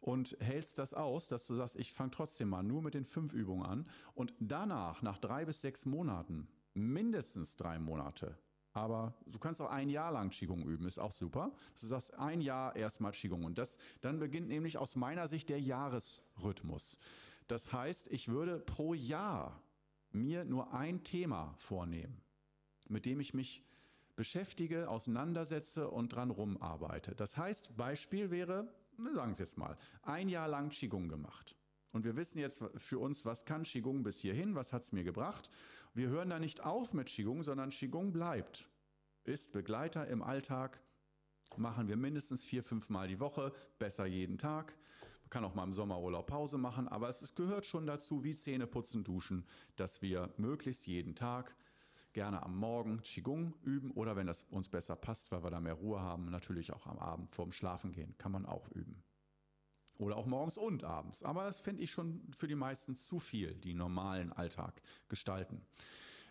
Und 0.00 0.38
hältst 0.40 0.78
das 0.78 0.94
aus, 0.94 1.28
dass 1.28 1.46
du 1.46 1.54
sagst, 1.54 1.76
ich 1.76 1.92
fange 1.92 2.12
trotzdem 2.12 2.48
mal 2.48 2.62
nur 2.62 2.80
mit 2.80 2.94
den 2.94 3.04
fünf 3.04 3.34
Übungen 3.34 3.66
an. 3.66 3.86
Und 4.14 4.32
danach, 4.40 5.02
nach 5.02 5.18
drei 5.18 5.44
bis 5.44 5.60
sechs 5.60 5.84
Monaten, 5.84 6.48
mindestens 6.72 7.56
drei 7.56 7.78
Monate, 7.78 8.38
aber 8.72 9.14
du 9.26 9.38
kannst 9.38 9.60
auch 9.60 9.70
ein 9.70 9.88
Jahr 9.88 10.12
lang 10.12 10.30
Qigong 10.30 10.62
üben, 10.62 10.86
ist 10.86 10.98
auch 10.98 11.12
super. 11.12 11.52
Du 11.80 11.86
sagst 11.86 12.14
ein 12.14 12.40
Jahr 12.40 12.76
erstmal 12.76 13.12
Qigong 13.12 13.44
und 13.44 13.58
das, 13.58 13.78
dann 14.00 14.18
beginnt 14.18 14.48
nämlich 14.48 14.78
aus 14.78 14.96
meiner 14.96 15.28
Sicht 15.28 15.48
der 15.48 15.60
Jahresrhythmus. 15.60 16.98
Das 17.48 17.72
heißt, 17.72 18.08
ich 18.08 18.28
würde 18.28 18.58
pro 18.58 18.94
Jahr 18.94 19.62
mir 20.12 20.44
nur 20.44 20.72
ein 20.72 21.02
Thema 21.02 21.54
vornehmen, 21.58 22.20
mit 22.88 23.06
dem 23.06 23.20
ich 23.20 23.34
mich 23.34 23.64
beschäftige, 24.16 24.88
auseinandersetze 24.88 25.88
und 25.90 26.12
dran 26.12 26.30
rumarbeite. 26.30 27.14
Das 27.14 27.36
heißt, 27.36 27.76
Beispiel 27.76 28.30
wäre, 28.30 28.72
sagen 29.14 29.34
Sie 29.34 29.42
jetzt 29.42 29.56
mal, 29.56 29.78
ein 30.02 30.28
Jahr 30.28 30.48
lang 30.48 30.70
Qigong 30.70 31.08
gemacht. 31.08 31.54
Und 31.92 32.04
wir 32.04 32.16
wissen 32.16 32.38
jetzt 32.38 32.62
für 32.76 32.98
uns, 32.98 33.24
was 33.24 33.44
kann 33.44 33.62
Qigong 33.62 34.02
bis 34.02 34.18
hierhin, 34.18 34.54
was 34.54 34.72
hat 34.72 34.82
es 34.82 34.92
mir 34.92 35.04
gebracht. 35.04 35.50
Wir 35.94 36.08
hören 36.08 36.30
da 36.30 36.38
nicht 36.38 36.64
auf 36.64 36.94
mit 36.94 37.08
Qigong, 37.08 37.42
sondern 37.42 37.70
Qigong 37.70 38.12
bleibt. 38.12 38.68
Ist 39.24 39.52
Begleiter 39.52 40.06
im 40.06 40.22
Alltag, 40.22 40.80
machen 41.56 41.88
wir 41.88 41.96
mindestens 41.96 42.44
vier, 42.44 42.62
fünf 42.62 42.90
Mal 42.90 43.08
die 43.08 43.20
Woche, 43.20 43.52
besser 43.78 44.06
jeden 44.06 44.38
Tag. 44.38 44.76
Man 45.22 45.30
kann 45.30 45.44
auch 45.44 45.54
mal 45.54 45.64
im 45.64 45.72
Sommerurlaub 45.72 46.26
Pause 46.26 46.56
machen, 46.56 46.88
aber 46.88 47.08
es 47.08 47.34
gehört 47.34 47.66
schon 47.66 47.86
dazu, 47.86 48.24
wie 48.24 48.34
Zähne 48.34 48.66
putzen, 48.66 49.04
duschen, 49.04 49.46
dass 49.76 50.00
wir 50.00 50.32
möglichst 50.36 50.86
jeden 50.86 51.14
Tag 51.14 51.54
gerne 52.12 52.42
am 52.42 52.56
Morgen 52.56 53.02
Qigong 53.02 53.54
üben 53.62 53.90
oder 53.90 54.16
wenn 54.16 54.26
das 54.26 54.44
uns 54.44 54.68
besser 54.68 54.96
passt, 54.96 55.30
weil 55.30 55.42
wir 55.44 55.50
da 55.50 55.60
mehr 55.60 55.74
Ruhe 55.74 56.00
haben, 56.00 56.30
natürlich 56.30 56.72
auch 56.72 56.86
am 56.86 56.98
Abend 56.98 57.30
vorm 57.30 57.52
Schlafen 57.52 57.92
gehen, 57.92 58.16
kann 58.18 58.32
man 58.32 58.46
auch 58.46 58.68
üben. 58.70 59.04
Oder 59.98 60.16
auch 60.16 60.26
morgens 60.26 60.56
und 60.56 60.84
abends. 60.84 61.22
Aber 61.24 61.44
das 61.44 61.60
finde 61.60 61.82
ich 61.82 61.90
schon 61.90 62.22
für 62.32 62.46
die 62.46 62.54
meisten 62.54 62.94
zu 62.94 63.18
viel, 63.18 63.54
die 63.54 63.74
normalen 63.74 64.32
Alltag 64.32 64.80
gestalten. 65.08 65.60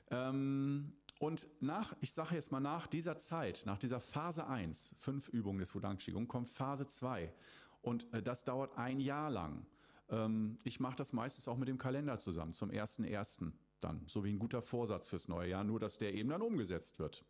Ähm, 0.09 0.93
und 1.19 1.47
nach, 1.59 1.95
ich 1.99 2.13
sage 2.13 2.35
jetzt 2.35 2.51
mal 2.51 2.59
nach 2.59 2.87
dieser 2.87 3.17
Zeit, 3.17 3.63
nach 3.65 3.77
dieser 3.77 3.99
Phase 3.99 4.47
1, 4.47 4.95
fünf 4.99 5.27
Übungen 5.29 5.59
des 5.59 5.75
Wudang 5.75 5.97
Qigong, 5.97 6.27
kommt 6.27 6.49
Phase 6.49 6.87
2. 6.87 7.33
Und 7.81 8.11
äh, 8.13 8.21
das 8.21 8.43
dauert 8.43 8.77
ein 8.77 8.99
Jahr 8.99 9.29
lang. 9.29 9.65
Ähm, 10.09 10.57
ich 10.63 10.79
mache 10.79 10.95
das 10.95 11.13
meistens 11.13 11.47
auch 11.47 11.57
mit 11.57 11.67
dem 11.67 11.77
Kalender 11.77 12.17
zusammen, 12.17 12.53
zum 12.53 12.69
1.1. 12.69 13.51
dann. 13.81 14.03
So 14.07 14.23
wie 14.23 14.31
ein 14.31 14.39
guter 14.39 14.61
Vorsatz 14.61 15.07
fürs 15.07 15.27
neue 15.27 15.49
Jahr, 15.49 15.63
nur 15.63 15.79
dass 15.79 15.97
der 15.97 16.13
eben 16.13 16.29
dann 16.29 16.41
umgesetzt 16.41 16.99
wird. 16.99 17.25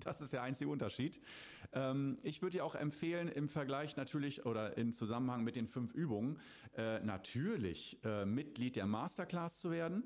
Das 0.00 0.20
ist 0.20 0.32
der 0.32 0.42
einzige 0.42 0.70
Unterschied. 0.70 1.20
Ähm, 1.72 2.18
ich 2.22 2.42
würde 2.42 2.58
dir 2.58 2.64
auch 2.64 2.74
empfehlen, 2.74 3.28
im 3.28 3.48
Vergleich 3.48 3.96
natürlich 3.96 4.46
oder 4.46 4.76
im 4.76 4.92
Zusammenhang 4.92 5.44
mit 5.44 5.56
den 5.56 5.66
fünf 5.66 5.94
Übungen, 5.94 6.38
äh, 6.76 7.00
natürlich 7.00 7.98
äh, 8.04 8.24
Mitglied 8.24 8.76
der 8.76 8.86
Masterclass 8.86 9.60
zu 9.60 9.70
werden 9.70 10.04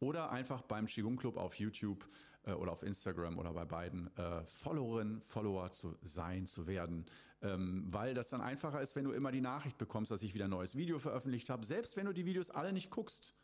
oder 0.00 0.30
einfach 0.30 0.62
beim 0.62 0.86
Qigong 0.86 1.16
Club 1.16 1.36
auf 1.36 1.54
YouTube 1.54 2.08
äh, 2.44 2.52
oder 2.52 2.72
auf 2.72 2.82
Instagram 2.82 3.38
oder 3.38 3.52
bei 3.52 3.64
beiden 3.64 4.14
äh, 4.16 4.44
Followerin, 4.46 5.20
Follower 5.20 5.70
zu 5.70 5.96
sein, 6.02 6.46
zu 6.46 6.66
werden, 6.66 7.06
ähm, 7.42 7.84
weil 7.88 8.14
das 8.14 8.30
dann 8.30 8.40
einfacher 8.40 8.80
ist, 8.80 8.96
wenn 8.96 9.04
du 9.04 9.12
immer 9.12 9.30
die 9.30 9.40
Nachricht 9.40 9.78
bekommst, 9.78 10.10
dass 10.10 10.22
ich 10.22 10.34
wieder 10.34 10.44
ein 10.44 10.50
neues 10.50 10.76
Video 10.76 10.98
veröffentlicht 10.98 11.50
habe, 11.50 11.64
selbst 11.64 11.96
wenn 11.96 12.06
du 12.06 12.12
die 12.12 12.26
Videos 12.26 12.50
alle 12.50 12.72
nicht 12.72 12.90
guckst 12.90 13.34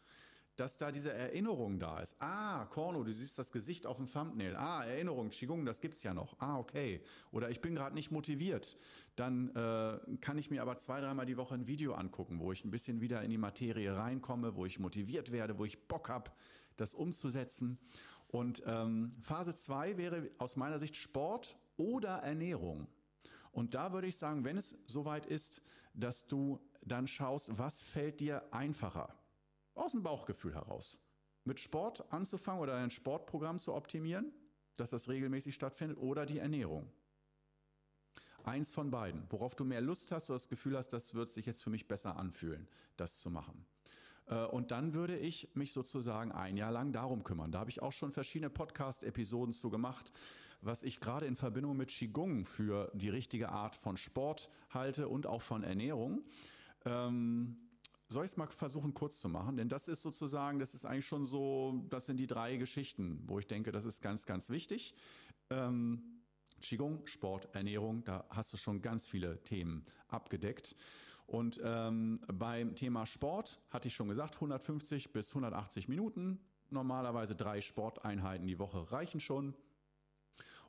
dass 0.57 0.77
da 0.77 0.93
diese 0.93 1.13
Erinnerung 1.13 1.79
da 1.79 2.01
ist. 2.01 2.17
Ah, 2.19 2.67
Korno, 2.67 3.03
du 3.03 3.13
siehst 3.13 3.39
das 3.39 3.51
Gesicht 3.51 3.87
auf 3.87 3.97
dem 3.97 4.07
Thumbnail. 4.07 4.57
Ah, 4.57 4.85
Erinnerung, 4.85 5.31
Qigong, 5.31 5.65
das 5.65 5.81
gibt's 5.81 6.03
ja 6.03 6.13
noch. 6.13 6.39
Ah, 6.39 6.59
okay. 6.59 7.03
Oder 7.33 7.51
ich 7.51 7.61
bin 7.61 7.75
gerade 7.75 7.95
nicht 7.95 8.11
motiviert. 8.11 8.77
Dann 9.17 9.49
äh, 9.55 10.17
kann 10.21 10.39
ich 10.39 10.51
mir 10.51 10.63
aber 10.63 10.77
zwei, 10.77 11.01
dreimal 11.01 11.27
die 11.27 11.37
Woche 11.37 11.55
ein 11.55 11.67
Video 11.67 11.95
angucken, 11.95 12.41
wo 12.41 12.53
ich 12.53 12.65
ein 12.65 12.71
bisschen 12.71 13.01
wieder 13.01 13.23
in 13.23 13.31
die 13.31 13.39
Materie 13.39 13.97
reinkomme, 13.97 14.55
wo 14.55 14.67
ich 14.67 14.79
motiviert 14.79 15.33
werde, 15.33 15.59
wo 15.59 15.65
ich 15.65 15.89
Bock 15.89 16.09
habe, 16.09 16.31
das 16.77 16.95
umzusetzen. 16.95 17.79
Und 18.29 18.63
ähm, 18.67 19.15
Phase 19.21 19.55
2 19.55 19.97
wäre 19.97 20.31
aus 20.39 20.57
meiner 20.57 20.79
Sicht 20.79 20.97
Sport 20.97 21.57
oder 21.77 22.19
Ernährung. 22.19 22.87
Und 23.53 23.75
da 23.75 23.93
würde 23.93 24.07
ich 24.07 24.17
sagen, 24.17 24.45
wenn 24.45 24.57
es 24.57 24.77
soweit 24.87 25.27
ist, 25.27 25.63
dass 25.95 26.27
du 26.27 26.61
dann 26.83 27.07
schaust, 27.07 27.59
was 27.59 27.83
fällt 27.83 28.21
dir 28.21 28.45
einfacher? 28.53 29.15
Aus 29.81 29.93
dem 29.93 30.03
Bauchgefühl 30.03 30.55
heraus. 30.55 30.99
Mit 31.45 31.59
Sport 31.59 32.13
anzufangen 32.13 32.61
oder 32.61 32.77
ein 32.77 32.91
Sportprogramm 32.91 33.59
zu 33.59 33.75
optimieren, 33.75 34.33
dass 34.77 34.91
das 34.91 35.09
regelmäßig 35.09 35.55
stattfindet, 35.55 35.99
oder 35.99 36.27
die 36.27 36.39
Ernährung. 36.39 36.91
Eins 38.45 38.73
von 38.73 38.91
beiden, 38.91 39.27
worauf 39.31 39.55
du 39.55 39.65
mehr 39.65 39.81
Lust 39.81 40.13
hast 40.13 40.31
oder 40.31 40.39
das 40.39 40.49
Gefühl 40.49 40.77
hast, 40.77 40.89
das 40.89 41.15
wird 41.15 41.29
sich 41.29 41.47
jetzt 41.47 41.63
für 41.63 41.71
mich 41.71 41.89
besser 41.89 42.17
anfühlen, 42.17 42.69
das 42.97 43.21
zu 43.21 43.31
machen. 43.31 43.67
Äh, 44.27 44.45
und 44.47 44.71
dann 44.71 44.95
würde 44.95 45.19
ich 45.19 45.55
mich 45.55 45.73
sozusagen 45.73 46.33
ein 46.33 46.57
Jahr 46.57 46.73
lang 46.73 46.93
darum 46.93 47.25
kümmern. 47.25 47.53
Da 47.53 47.61
habe 47.61 47.71
ich 47.71 47.83
auch 47.83 47.93
schon 47.93 48.13
verschiedene 48.13 48.51
Podcast-Episoden 48.51 49.53
zu 49.53 49.71
gemacht, 49.71 50.13
was 50.63 50.83
ich 50.83 51.01
gerade 51.01 51.27
in 51.27 51.37
Verbindung 51.37 51.77
mit 51.77 51.89
Qigong 51.89 52.45
für 52.45 52.91
die 52.95 53.09
richtige 53.09 53.51
Art 53.51 53.77
von 53.77 53.97
Sport 53.97 54.51
halte 54.71 55.09
und 55.09 55.27
auch 55.27 55.43
von 55.43 55.63
Ernährung. 55.63 56.23
Ähm, 56.85 57.70
soll 58.11 58.25
ich 58.25 58.33
es 58.33 58.37
mal 58.37 58.49
versuchen 58.49 58.93
kurz 58.93 59.21
zu 59.21 59.29
machen? 59.29 59.57
Denn 59.57 59.69
das 59.69 59.87
ist 59.87 60.03
sozusagen, 60.03 60.59
das 60.59 60.75
ist 60.75 60.85
eigentlich 60.85 61.07
schon 61.07 61.27
so, 61.27 61.85
das 61.91 62.07
sind 62.07 62.17
die 62.17 62.27
drei 62.27 62.57
Geschichten, 62.57 63.23
wo 63.27 63.39
ich 63.39 63.47
denke, 63.47 63.71
das 63.71 63.85
ist 63.85 64.03
ganz, 64.03 64.27
ganz 64.27 64.51
wichtig. 64.51 64.95
Ähm, 65.49 66.03
Qigong, 66.61 67.07
Sport, 67.07 67.55
Ernährung, 67.55 68.05
da 68.05 68.27
hast 68.29 68.53
du 68.53 68.57
schon 68.57 68.83
ganz 68.83 69.07
viele 69.07 69.43
Themen 69.45 69.87
abgedeckt. 70.09 70.75
Und 71.27 71.61
ähm, 71.63 72.21
beim 72.27 72.75
Thema 72.75 73.07
Sport 73.07 73.61
hatte 73.71 73.87
ich 73.87 73.95
schon 73.95 74.09
gesagt, 74.09 74.35
150 74.35 75.13
bis 75.13 75.29
180 75.31 75.87
Minuten. 75.89 76.41
Normalerweise 76.69 77.37
drei 77.37 77.61
Sporteinheiten 77.61 78.49
die 78.49 78.59
Woche 78.59 78.91
reichen 78.91 79.21
schon. 79.21 79.55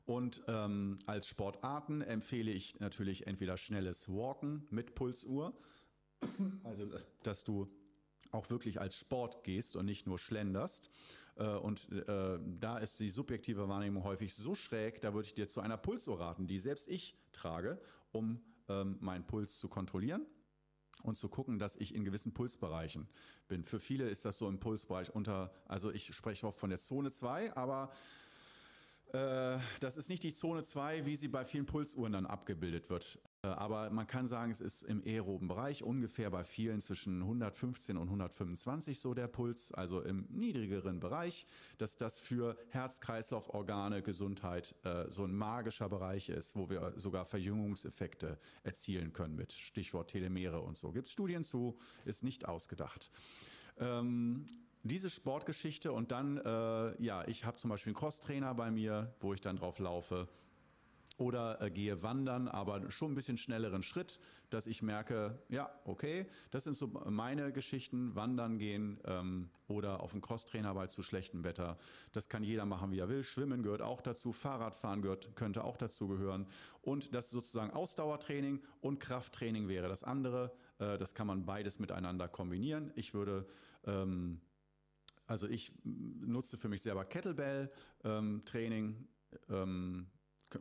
Und 0.06 0.44
ähm, 0.48 1.00
als 1.08 1.28
Sportarten 1.28 2.02
empfehle 2.02 2.52
ich 2.52 2.80
natürlich 2.80 3.26
entweder 3.26 3.58
schnelles 3.58 4.08
Walken 4.10 4.68
mit 4.70 4.94
Pulsuhr 4.94 5.54
also, 6.64 6.88
dass 7.24 7.44
du 7.44 7.68
auch 8.32 8.50
wirklich 8.50 8.80
als 8.80 8.96
Sport 8.96 9.44
gehst 9.44 9.76
und 9.76 9.86
nicht 9.86 10.08
nur 10.08 10.18
schlenderst. 10.18 10.90
Äh, 11.36 11.48
und 11.48 11.92
äh, 11.92 12.40
da 12.60 12.78
ist 12.78 13.00
die 13.00 13.10
subjektive 13.10 13.68
Wahrnehmung 13.68 14.04
häufig 14.04 14.34
so 14.34 14.56
schräg, 14.56 15.02
da 15.02 15.14
würde 15.14 15.28
ich 15.28 15.34
dir 15.34 15.48
zu 15.48 15.62
einer 15.62 15.78
Pulsuhr 15.78 16.20
raten, 16.20 16.48
die 16.48 16.60
selbst 16.60 16.88
ich 16.88 17.18
trage, 17.32 17.80
um 18.12 18.42
ähm, 18.70 18.98
meinen 19.00 19.26
Puls 19.26 19.58
zu 19.58 19.68
kontrollieren 19.68 20.26
und 21.04 21.18
zu 21.18 21.30
gucken, 21.30 21.60
dass 21.60 21.76
ich 21.76 21.96
in 21.96 22.04
gewissen 22.04 22.34
Pulsbereichen 22.34 23.08
bin. 23.48 23.64
Für 23.64 23.80
viele 23.80 24.10
ist 24.10 24.26
das 24.26 24.38
so 24.38 24.48
im 24.48 24.60
Pulsbereich 24.60 25.14
unter, 25.14 25.52
also 25.66 25.92
ich 25.92 26.14
spreche 26.14 26.48
oft 26.48 26.60
von 26.60 26.70
der 26.70 26.80
Zone 26.80 27.12
2, 27.12 27.56
aber 27.56 27.92
äh, 29.14 29.58
das 29.80 29.98
ist 29.98 30.10
nicht 30.10 30.24
die 30.24 30.34
Zone 30.34 30.64
2, 30.64 31.06
wie 31.06 31.16
sie 31.16 31.28
bei 31.28 31.44
vielen 31.44 31.66
Pulsuhren 31.66 32.14
dann 32.14 32.26
abgebildet 32.26 32.90
wird. 32.90 33.20
Äh, 33.44 33.48
aber 33.48 33.90
man 33.90 34.08
kann 34.08 34.28
sagen, 34.28 34.52
es 34.52 34.62
ist 34.62 34.84
im 34.84 35.04
aeroben 35.04 35.48
Bereich 35.48 35.84
ungefähr 35.84 36.30
bei 36.30 36.44
vielen 36.44 36.82
zwischen 36.82 37.22
115 37.22 37.98
und 37.98 38.08
125 38.08 39.00
so 39.00 39.14
der 39.14 39.28
Puls, 39.28 39.72
also 39.74 40.02
im 40.02 40.28
niedrigeren 40.30 41.00
Bereich, 41.00 41.46
dass 41.78 41.98
das 41.98 42.20
für 42.20 42.58
Herz-Kreislauf-Organe, 42.70 44.02
Gesundheit 44.04 44.76
äh, 44.84 45.06
so 45.10 45.24
ein 45.24 45.34
magischer 45.34 45.90
Bereich 45.90 46.30
ist, 46.30 46.56
wo 46.56 46.70
wir 46.70 46.94
sogar 46.98 47.26
Verjüngungseffekte 47.26 48.38
erzielen 48.64 49.14
können 49.14 49.36
mit 49.36 49.52
Stichwort 49.54 50.12
Telemere 50.12 50.62
und 50.62 50.78
so. 50.78 50.92
Gibt 50.92 51.08
es 51.08 51.14
Studien 51.14 51.44
zu, 51.44 51.78
ist 52.06 52.24
nicht 52.24 52.48
ausgedacht. 52.48 53.10
Ähm, 53.80 54.46
diese 54.84 55.10
Sportgeschichte 55.10 55.92
und 55.92 56.12
dann, 56.12 56.38
äh, 56.38 57.04
ja, 57.04 57.28
ich 57.28 57.46
habe 57.46 57.58
zum 57.58 57.70
Beispiel 57.70 57.92
einen 57.92 58.00
Crosstrainer 58.00 58.54
bei 58.56 58.72
mir, 58.72 59.14
wo 59.20 59.34
ich 59.34 59.42
dann 59.42 59.56
drauf 59.56 59.80
laufe 59.80 60.28
oder 61.22 61.62
äh, 61.62 61.70
gehe 61.70 62.02
wandern, 62.02 62.48
aber 62.48 62.90
schon 62.90 63.12
ein 63.12 63.16
bisschen 63.16 63.38
schnelleren 63.38 63.84
Schritt, 63.84 64.20
dass 64.50 64.66
ich 64.66 64.82
merke, 64.82 65.40
ja, 65.50 65.72
okay, 65.86 66.26
das 66.50 66.64
sind 66.64 66.76
so 66.76 66.88
meine 66.88 67.54
Geschichten, 67.54 68.16
wandern 68.16 68.58
gehen 68.58 69.00
ähm, 69.06 69.52
oder 69.68 70.02
auf 70.02 70.12
dem 70.12 70.22
Crosstrainer 70.22 70.74
bei 70.74 70.88
zu 70.88 71.04
schlechtem 71.04 71.44
Wetter. 71.44 71.78
Das 72.12 72.28
kann 72.28 72.44
jeder 72.44 72.66
machen, 72.66 72.92
wie 72.92 72.98
er 72.98 73.08
will. 73.08 73.24
Schwimmen 73.24 73.62
gehört 73.62 73.84
auch 73.84 74.02
dazu, 74.02 74.34
Fahrradfahren 74.34 75.04
gehört, 75.04 75.36
könnte 75.36 75.64
auch 75.64 75.78
dazu 75.78 76.08
gehören. 76.08 76.48
Und 76.82 77.14
das 77.14 77.30
sozusagen 77.30 77.72
Ausdauertraining 77.72 78.60
und 78.82 79.00
Krafttraining 79.00 79.68
wäre 79.68 79.88
das 79.88 80.04
andere. 80.04 80.52
Äh, 80.80 80.98
das 80.98 81.14
kann 81.14 81.28
man 81.28 81.46
beides 81.46 81.78
miteinander 81.78 82.28
kombinieren. 82.28 82.92
Ich 82.96 83.14
würde 83.14 83.46
ähm, 83.86 84.42
also 85.28 85.48
ich 85.48 85.72
nutze 85.84 86.58
für 86.58 86.68
mich 86.68 86.82
selber 86.82 87.06
Kettlebell-Training. 87.06 89.08
Ähm, 89.50 90.08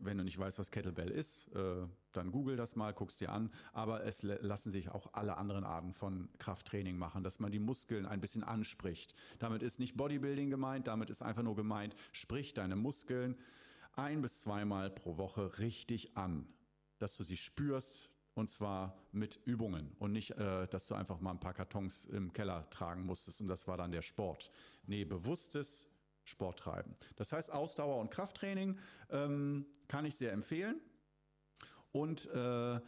wenn 0.01 0.19
du 0.19 0.25
nicht 0.25 0.39
weißt, 0.39 0.59
was 0.59 0.71
Kettlebell 0.71 1.11
ist, 1.11 1.49
äh, 1.55 1.87
dann 2.13 2.33
google 2.33 2.57
das 2.57 2.77
mal, 2.77 2.93
guckst 2.93 3.21
dir 3.21 3.33
an. 3.33 3.51
Aber 3.73 4.05
es 4.05 4.23
lassen 4.23 4.71
sich 4.71 4.91
auch 4.91 5.13
alle 5.13 5.37
anderen 5.37 5.65
Arten 5.65 5.93
von 5.93 6.29
Krafttraining 6.39 6.97
machen, 6.97 7.23
dass 7.23 7.39
man 7.39 7.53
die 7.53 7.59
Muskeln 7.59 8.07
ein 8.07 8.21
bisschen 8.21 8.45
anspricht. 8.45 9.15
Damit 9.39 9.63
ist 9.63 9.79
nicht 9.79 9.97
Bodybuilding 9.97 10.51
gemeint, 10.51 10.87
damit 10.87 11.11
ist 11.11 11.23
einfach 11.23 11.43
nur 11.43 11.57
gemeint, 11.57 11.95
sprich 12.13 12.55
deine 12.55 12.77
Muskeln 12.77 13.37
ein 13.95 14.23
bis 14.23 14.41
zweimal 14.41 14.91
pro 14.91 15.17
Woche 15.17 15.59
richtig 15.59 16.17
an, 16.17 16.47
dass 16.99 17.17
du 17.17 17.25
sie 17.25 17.37
spürst, 17.37 18.11
und 18.35 18.49
zwar 18.49 18.97
mit 19.13 19.41
Übungen 19.45 19.95
und 19.99 20.13
nicht, 20.13 20.31
äh, 20.33 20.67
dass 20.69 20.87
du 20.87 20.95
einfach 20.95 21.21
mal 21.21 21.33
ein 21.33 21.41
paar 21.41 21.55
Kartons 21.55 22.07
im 22.07 22.33
Keller 22.33 22.69
tragen 22.71 23.05
musstest 23.05 23.41
und 23.41 23.49
das 23.49 23.67
war 23.67 23.77
dann 23.77 23.91
der 23.91 24.03
Sport. 24.03 24.51
Nee, 24.87 25.05
bewusstes 25.05 25.87
Sport 26.25 26.59
treiben. 26.59 26.95
Das 27.17 27.33
heißt, 27.33 27.53
Ausdauer- 27.53 28.01
und 28.01 28.11
Krafttraining 28.11 28.79
ähm, 29.11 29.67
kann 29.89 30.05
ich 30.05 30.17
sehr 30.17 30.33
empfehlen. 30.33 30.81
Und 31.93 32.27
äh, 32.31 32.81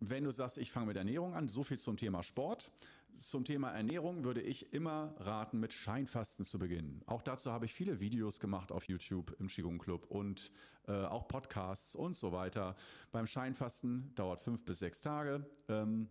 wenn 0.00 0.24
du 0.24 0.30
sagst, 0.30 0.58
ich 0.58 0.70
fange 0.70 0.86
mit 0.86 0.96
Ernährung 0.96 1.34
an, 1.34 1.48
so 1.48 1.64
viel 1.64 1.78
zum 1.78 1.96
Thema 1.96 2.22
Sport. 2.22 2.70
Zum 3.16 3.44
Thema 3.44 3.70
Ernährung 3.70 4.24
würde 4.24 4.42
ich 4.42 4.72
immer 4.72 5.14
raten, 5.18 5.60
mit 5.60 5.72
Scheinfasten 5.72 6.44
zu 6.44 6.58
beginnen. 6.58 7.02
Auch 7.06 7.22
dazu 7.22 7.52
habe 7.52 7.64
ich 7.64 7.72
viele 7.72 8.00
Videos 8.00 8.40
gemacht 8.40 8.72
auf 8.72 8.88
YouTube 8.88 9.36
im 9.38 9.46
Qigong 9.46 9.78
Club 9.78 10.06
und 10.10 10.50
äh, 10.88 10.92
auch 10.92 11.28
Podcasts 11.28 11.94
und 11.94 12.16
so 12.16 12.32
weiter. 12.32 12.74
Beim 13.12 13.26
Scheinfasten 13.26 14.12
dauert 14.16 14.40
fünf 14.40 14.64
bis 14.64 14.80
sechs 14.80 15.00
Tage. 15.00 15.48
Ähm, 15.68 16.08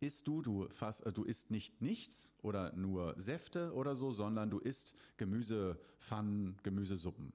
isst 0.00 0.26
du, 0.26 0.42
du, 0.42 0.68
fast, 0.68 1.04
äh, 1.06 1.12
du 1.12 1.24
isst 1.24 1.50
nicht 1.50 1.80
nichts 1.80 2.32
oder 2.42 2.72
nur 2.74 3.14
Säfte 3.18 3.72
oder 3.72 3.96
so, 3.96 4.10
sondern 4.10 4.50
du 4.50 4.58
isst 4.58 4.94
Gemüsepfannen, 5.16 6.56
Gemüsesuppen. 6.62 7.32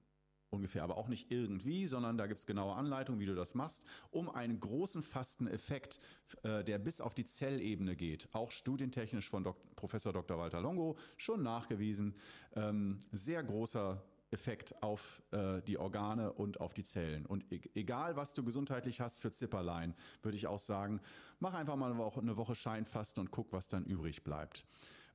Ungefähr, 0.49 0.83
aber 0.83 0.97
auch 0.97 1.07
nicht 1.07 1.31
irgendwie, 1.31 1.87
sondern 1.87 2.15
da 2.15 2.27
gibt 2.27 2.37
es 2.37 2.45
genaue 2.45 2.75
Anleitungen, 2.75 3.19
wie 3.19 3.25
du 3.25 3.33
das 3.33 3.55
machst, 3.55 3.85
um 4.11 4.29
einen 4.29 4.59
großen 4.59 5.01
Fasteneffekt, 5.01 5.99
äh, 6.43 6.63
der 6.63 6.77
bis 6.77 7.01
auf 7.01 7.15
die 7.15 7.25
Zellebene 7.25 7.95
geht, 7.95 8.29
auch 8.33 8.51
studientechnisch 8.51 9.27
von 9.27 9.43
Dok 9.43 9.57
Professor 9.75 10.13
Dr. 10.13 10.37
Walter 10.37 10.61
Longo 10.61 10.95
schon 11.17 11.41
nachgewiesen, 11.41 12.13
ähm, 12.55 12.99
sehr 13.11 13.43
großer 13.43 14.03
Effekt 14.33 14.81
auf 14.83 15.21
äh, 15.31 15.61
die 15.61 15.77
Organe 15.77 16.33
und 16.33 16.59
auf 16.59 16.73
die 16.73 16.83
Zellen. 16.83 17.25
Und 17.25 17.49
e 17.51 17.61
egal, 17.75 18.15
was 18.15 18.33
du 18.33 18.43
gesundheitlich 18.43 18.99
hast 18.99 19.19
für 19.19 19.31
Zipperlein, 19.31 19.95
würde 20.21 20.35
ich 20.35 20.47
auch 20.47 20.59
sagen, 20.59 20.99
mach 21.39 21.53
einfach 21.53 21.75
mal 21.75 21.91
eine 21.91 22.37
Woche, 22.37 22.55
Scheinfasten 22.55 23.21
und 23.21 23.31
guck, 23.31 23.53
was 23.53 23.67
dann 23.67 23.85
übrig 23.85 24.23
bleibt. 24.23 24.65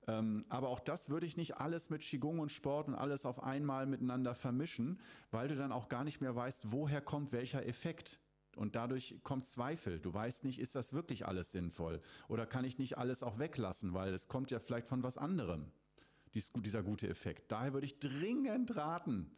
Ähm, 0.07 0.47
aber 0.49 0.69
auch 0.69 0.81
das 0.81 1.11
würde 1.11 1.27
ich 1.27 1.37
nicht 1.37 1.59
alles 1.59 1.91
mit 1.91 2.01
Qigong 2.01 2.39
und 2.39 2.51
Sport 2.51 2.89
und 2.89 2.95
alles 2.95 3.27
auf 3.27 3.43
einmal 3.43 3.87
miteinander 3.87 4.35
vermischen, 4.35 5.01
weil 5.31 5.49
du 5.49 5.57
dann 5.57 5.73
auch 5.73 5.89
gar 5.89 6.05
nicht 6.05 6.21
mehr 6.21 6.35
weißt, 6.35 6.73
woher 6.73 7.03
kommt 7.03 7.33
welcher 7.33 7.67
Effekt. 7.67 8.21
Und 8.57 8.75
dadurch 8.75 9.21
kommt 9.23 9.45
Zweifel. 9.45 10.01
Du 10.01 10.13
weißt 10.13 10.43
nicht, 10.45 10.59
ist 10.59 10.75
das 10.75 10.93
wirklich 10.93 11.27
alles 11.27 11.53
sinnvoll? 11.53 12.01
Oder 12.27 12.45
kann 12.45 12.65
ich 12.65 12.79
nicht 12.79 12.99
alles 12.99 13.23
auch 13.23 13.39
weglassen, 13.39 13.95
weil 13.95 14.13
es 14.13 14.27
kommt 14.27 14.51
ja 14.51 14.59
vielleicht 14.59 14.89
von 14.89 15.05
was 15.05 15.17
anderem, 15.17 15.71
dieser 16.33 16.83
gute 16.83 17.09
Effekt. 17.09 17.51
Daher 17.51 17.73
würde 17.73 17.87
ich 17.87 17.99
dringend 17.99 18.77
raten, 18.77 19.31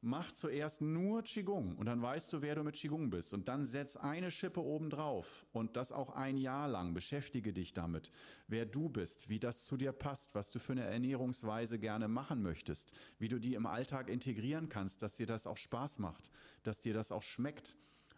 mach 0.00 0.30
zuerst 0.30 0.80
nur 0.80 1.22
Qigong 1.22 1.76
und 1.76 1.86
dann 1.86 2.00
weißt 2.00 2.32
du, 2.32 2.42
wer 2.42 2.54
du 2.54 2.62
mit 2.62 2.76
Qigong 2.76 3.10
bist. 3.10 3.32
Und 3.32 3.48
dann 3.48 3.66
setz 3.66 3.96
eine 3.96 4.30
Schippe 4.30 4.62
oben 4.62 4.90
drauf 4.90 5.46
und 5.52 5.76
das 5.76 5.92
auch 5.92 6.10
ein 6.10 6.36
Jahr 6.36 6.68
lang. 6.68 6.94
Beschäftige 6.94 7.52
dich 7.52 7.72
damit, 7.72 8.10
wer 8.46 8.66
du 8.66 8.88
bist, 8.88 9.28
wie 9.28 9.40
das 9.40 9.64
zu 9.64 9.76
dir 9.76 9.92
passt, 9.92 10.34
was 10.34 10.50
du 10.50 10.58
für 10.58 10.72
eine 10.72 10.84
Ernährungsweise 10.84 11.78
gerne 11.78 12.08
machen 12.08 12.42
möchtest, 12.42 12.92
wie 13.18 13.28
du 13.28 13.40
die 13.40 13.54
im 13.54 13.66
Alltag 13.66 14.08
integrieren 14.08 14.68
kannst, 14.68 15.02
dass 15.02 15.16
dir 15.16 15.26
das 15.26 15.46
auch 15.46 15.56
Spaß 15.56 15.98
macht, 15.98 16.30
dass 16.62 16.80
dir 16.80 16.94
das 16.94 17.10
auch 17.10 17.22
schmeckt 17.22 17.76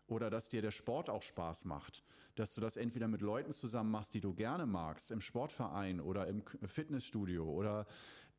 oder 0.09 0.31
dass 0.31 0.49
dir 0.49 0.62
der 0.62 0.71
Sport 0.71 1.09
auch 1.09 1.23
Spaß 1.23 1.64
macht, 1.64 2.03
dass 2.35 2.55
du 2.55 2.61
das 2.61 2.77
entweder 2.77 3.09
mit 3.09 3.21
Leuten 3.21 3.53
zusammen 3.53 3.90
machst, 3.90 4.14
die 4.14 4.21
du 4.21 4.35
gerne 4.35 4.66
magst, 4.66 5.11
im 5.11 5.21
Sportverein 5.21 6.01
oder 6.01 6.27
im 6.27 6.42
Fitnessstudio 6.66 7.44
oder 7.44 7.87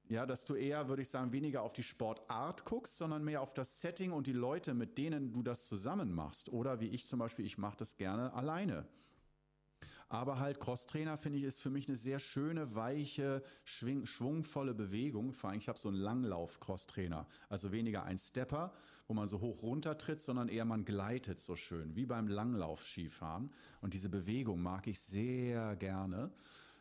ja, 0.10 0.26
dass 0.26 0.44
du 0.44 0.56
eher, 0.56 0.88
würde 0.90 1.04
ich 1.04 1.10
sagen, 1.10 1.32
weniger 1.34 1.62
auf 1.62 1.74
die 1.74 1.84
Sportart 1.84 2.66
guckst, 2.66 2.98
sondern 2.98 3.24
mehr 3.24 3.42
auf 3.42 3.54
das 3.54 3.80
Setting 3.80 4.12
und 4.12 4.26
die 4.26 4.34
Leute, 4.34 4.74
mit 4.74 4.98
denen 4.98 5.32
du 5.32 5.44
das 5.44 5.68
zusammen 5.68 6.12
machst. 6.12 6.50
Oder 6.50 6.80
wie 6.80 6.88
ich 6.88 7.06
zum 7.06 7.20
Beispiel, 7.20 7.46
ich 7.46 7.60
mache 7.60 7.78
das 7.78 7.96
gerne 7.96 8.34
alleine. 8.34 8.88
Aber 10.10 10.40
halt 10.40 10.60
Crosstrainer 10.60 11.18
finde 11.18 11.38
ich 11.38 11.46
ist 11.46 11.62
für 11.62 11.70
mich 11.70 11.88
eine 11.88 11.96
sehr 11.96 12.18
schöne, 12.20 12.74
weiche, 12.74 13.44
schwing, 13.64 14.08
schwungvolle 14.08 14.74
Bewegung. 14.74 15.34
Vor 15.34 15.52
allem 15.52 15.60
ich 15.60 15.70
habe 15.70 15.78
so 15.78 15.88
einen 15.88 15.98
Langlauf 15.98 16.60
Crosstrainer, 16.60 17.28
also 17.48 17.72
weniger 17.72 18.04
ein 18.04 18.18
Stepper, 18.18 18.74
wo 19.08 19.14
man 19.14 19.28
so 19.28 19.40
hoch 19.40 19.62
runter 19.62 19.98
tritt, 20.00 20.20
sondern 20.20 20.50
eher 20.50 20.66
man 20.66 20.84
gleitet 20.84 21.40
so 21.40 21.56
schön, 21.56 21.96
wie 21.96 22.08
beim 22.08 22.28
Langlauf 22.28 22.84
Skifahren. 22.84 23.52
Und 23.82 23.94
diese 23.94 24.10
Bewegung 24.10 24.64
mag 24.64 24.88
ich 24.88 25.00
sehr 25.00 25.76
gerne 25.76 26.32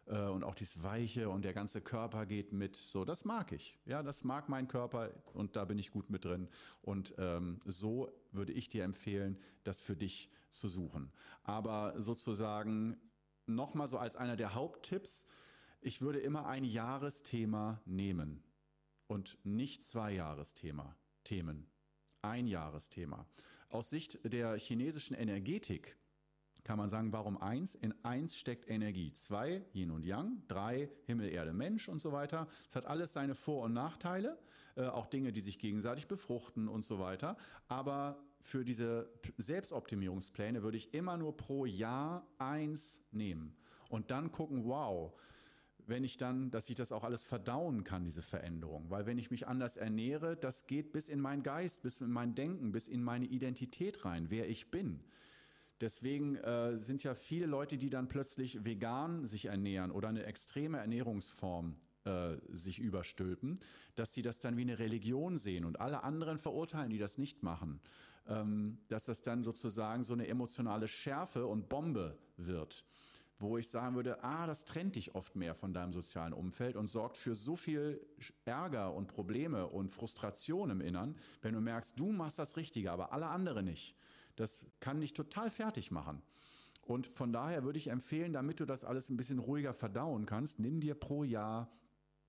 äh, 0.07 0.25
und 0.25 0.43
auch 0.43 0.55
dieses 0.55 0.83
Weiche 0.83 1.29
und 1.29 1.45
der 1.45 1.53
ganze 1.53 1.83
Körper 1.83 2.25
geht 2.25 2.53
mit. 2.53 2.77
So, 2.77 3.05
das 3.05 3.27
mag 3.27 3.53
ich. 3.53 3.79
Ja, 3.85 4.03
das 4.03 4.25
mag 4.25 4.49
mein 4.49 4.69
Körper 4.69 5.11
und 5.35 5.55
da 5.55 5.67
bin 5.67 5.79
ich 5.79 5.91
gut 5.91 6.09
mit 6.09 6.25
drin. 6.25 6.49
Und 6.81 7.15
ähm, 7.19 7.61
so 7.67 8.11
würde 8.33 8.53
ich 8.53 8.71
dir 8.71 8.85
empfehlen, 8.85 9.39
das 9.65 9.81
für 9.81 9.97
dich 9.97 10.31
zu 10.49 10.69
suchen. 10.69 11.13
Aber 11.45 11.95
sozusagen 11.99 12.97
nochmal 13.49 13.89
so 13.89 13.99
als 13.99 14.17
einer 14.17 14.37
der 14.37 14.55
Haupttipps, 14.55 15.25
ich 15.81 16.01
würde 16.01 16.19
immer 16.19 16.47
ein 16.47 16.65
Jahresthema 16.65 17.81
nehmen 17.85 18.43
und 19.07 19.39
nicht 19.45 19.83
zwei 19.83 20.13
Jahresthema, 20.13 20.97
Themen. 21.25 21.67
Ein 22.23 22.47
Jahresthema. 22.47 23.27
Aus 23.69 23.91
Sicht 23.91 24.19
der 24.25 24.59
chinesischen 24.59 25.15
Energetik 25.15 25.97
kann 26.65 26.79
man 26.79 26.91
sagen, 26.91 27.13
warum 27.13 27.39
eins? 27.39 27.75
In 27.75 27.95
eins 28.05 28.37
steckt 28.37 28.69
Energie. 28.69 29.13
Zwei, 29.13 29.65
Yin 29.73 29.91
und 29.91 30.05
Yang. 30.05 30.43
Drei, 30.49 30.91
Himmel, 31.07 31.31
Erde, 31.31 31.55
Mensch 31.55 31.89
und 31.89 31.99
so 31.99 32.13
weiter. 32.13 32.47
Es 32.69 32.77
hat 32.77 32.85
alles 32.85 33.13
seine 33.15 33.35
Vor- 33.35 33.65
und 33.65 33.73
Nachteile. 33.73 34.39
Äh, 34.77 34.87
auch 34.87 35.07
Dinge, 35.07 35.33
die 35.33 35.41
sich 35.41 35.59
gegenseitig 35.59 36.09
befruchten 36.09 36.69
und 36.69 36.85
so 36.85 36.99
weiter. 36.99 37.37
Aber 37.69 38.23
für 38.41 38.65
diese 38.65 39.11
Selbstoptimierungspläne 39.37 40.63
würde 40.63 40.77
ich 40.77 40.95
immer 40.95 41.17
nur 41.17 41.37
pro 41.37 41.67
Jahr 41.67 42.27
eins 42.39 43.03
nehmen. 43.11 43.57
Und 43.89 44.11
dann 44.11 44.33
gucken, 44.33 44.65
wow, 44.65 45.13
wenn 45.87 46.05
ich 46.05 46.19
dann, 46.19 46.51
dass 46.51 46.69
ich 46.69 46.77
das 46.77 46.93
auch 46.93 47.03
alles 47.03 47.25
verdauen 47.25 47.83
kann, 47.83 48.05
diese 48.05 48.23
Veränderung. 48.23 48.91
Weil 48.91 49.07
wenn 49.07 49.19
ich 49.19 49.31
mich 49.31 49.49
anders 49.49 49.77
ernähre, 49.77 50.37
das 50.37 50.67
geht 50.67 50.93
bis 50.93 51.09
in 51.09 51.21
meinen 51.21 51.43
Geist, 51.43 51.83
bis 51.83 52.01
in 52.01 52.11
mein 52.11 52.35
Denken, 52.35 52.73
bis 52.73 52.89
in 52.89 53.03
meine 53.03 53.25
Identität 53.25 54.05
rein, 54.05 54.31
wer 54.31 54.49
ich 54.49 54.71
bin. 54.71 55.03
Deswegen 55.81 56.37
äh, 56.37 56.77
sind 56.77 57.03
ja 57.05 57.15
viele 57.15 57.47
Leute, 57.47 57.79
die 57.79 57.89
dann 57.89 58.09
plötzlich 58.09 58.65
vegan 58.65 59.25
sich 59.25 59.47
ernähren 59.47 59.91
oder 59.91 60.09
eine 60.09 60.25
extreme 60.25 60.79
Ernährungsform 60.79 61.77
äh, 62.05 62.37
sich 62.49 62.81
überstülpen, 62.81 63.61
dass 63.95 64.13
sie 64.13 64.23
das 64.23 64.41
dann 64.41 64.57
wie 64.57 64.63
eine 64.63 64.79
Religion 64.79 65.39
sehen 65.39 65.65
und 65.65 65.81
alle 65.81 66.03
anderen 66.03 66.39
verurteilen, 66.39 66.91
die 66.91 66.99
das 66.99 67.17
nicht 67.17 67.43
machen. 67.43 67.81
Ähm, 68.29 68.79
dass 68.89 69.07
das 69.07 69.23
dann 69.23 69.43
sozusagen 69.43 70.03
so 70.05 70.13
eine 70.13 70.29
emotionale 70.29 70.87
Schärfe 70.87 71.47
und 71.47 71.69
Bombe 71.69 72.19
wird 72.37 72.85
wo 73.39 73.57
ich 73.57 73.69
sagen 73.69 73.95
würde, 73.95 74.23
ah, 74.25 74.47
das 74.47 74.65
trennt 74.65 74.97
dich 74.97 75.15
oft 75.15 75.37
mehr 75.37 75.55
von 75.55 75.73
deinem 75.73 75.93
sozialen 75.93 76.33
Umfeld 76.33 76.77
und 76.77 76.89
sorgt 76.89 77.17
für 77.17 77.35
so 77.35 77.55
viel 77.55 78.05
Ärger 78.45 78.93
und 78.93 79.07
Probleme 79.07 79.69
und 79.69 79.91
Frustration 79.91 80.71
im 80.71 80.81
Innern, 80.81 81.17
wenn 81.41 81.55
du 81.55 81.61
merkst, 81.61 81.99
du 81.99 82.11
machst 82.11 82.39
das 82.39 82.57
Richtige, 82.57 82.91
aber 82.91 83.13
alle 83.13 83.29
anderen 83.29 83.65
nicht. 83.65 83.97
Das 84.37 84.67
kann 84.81 85.01
dich 85.01 85.13
total 85.13 85.51
fertig 85.51 85.91
machen. 85.91 86.23
Und 86.83 87.07
von 87.07 87.33
daher 87.33 87.65
würde 87.65 87.79
ich 87.79 87.89
empfehlen, 87.89 88.33
damit 88.33 88.61
du 88.61 88.65
das 88.65 88.85
alles 88.85 89.09
ein 89.09 89.17
bisschen 89.17 89.39
ruhiger 89.39 89.75
verdauen 89.75 90.27
kannst, 90.27 90.59
nimm 90.59 90.81
dir 90.81 90.95
pro 90.95 91.23
Jahr 91.23 91.71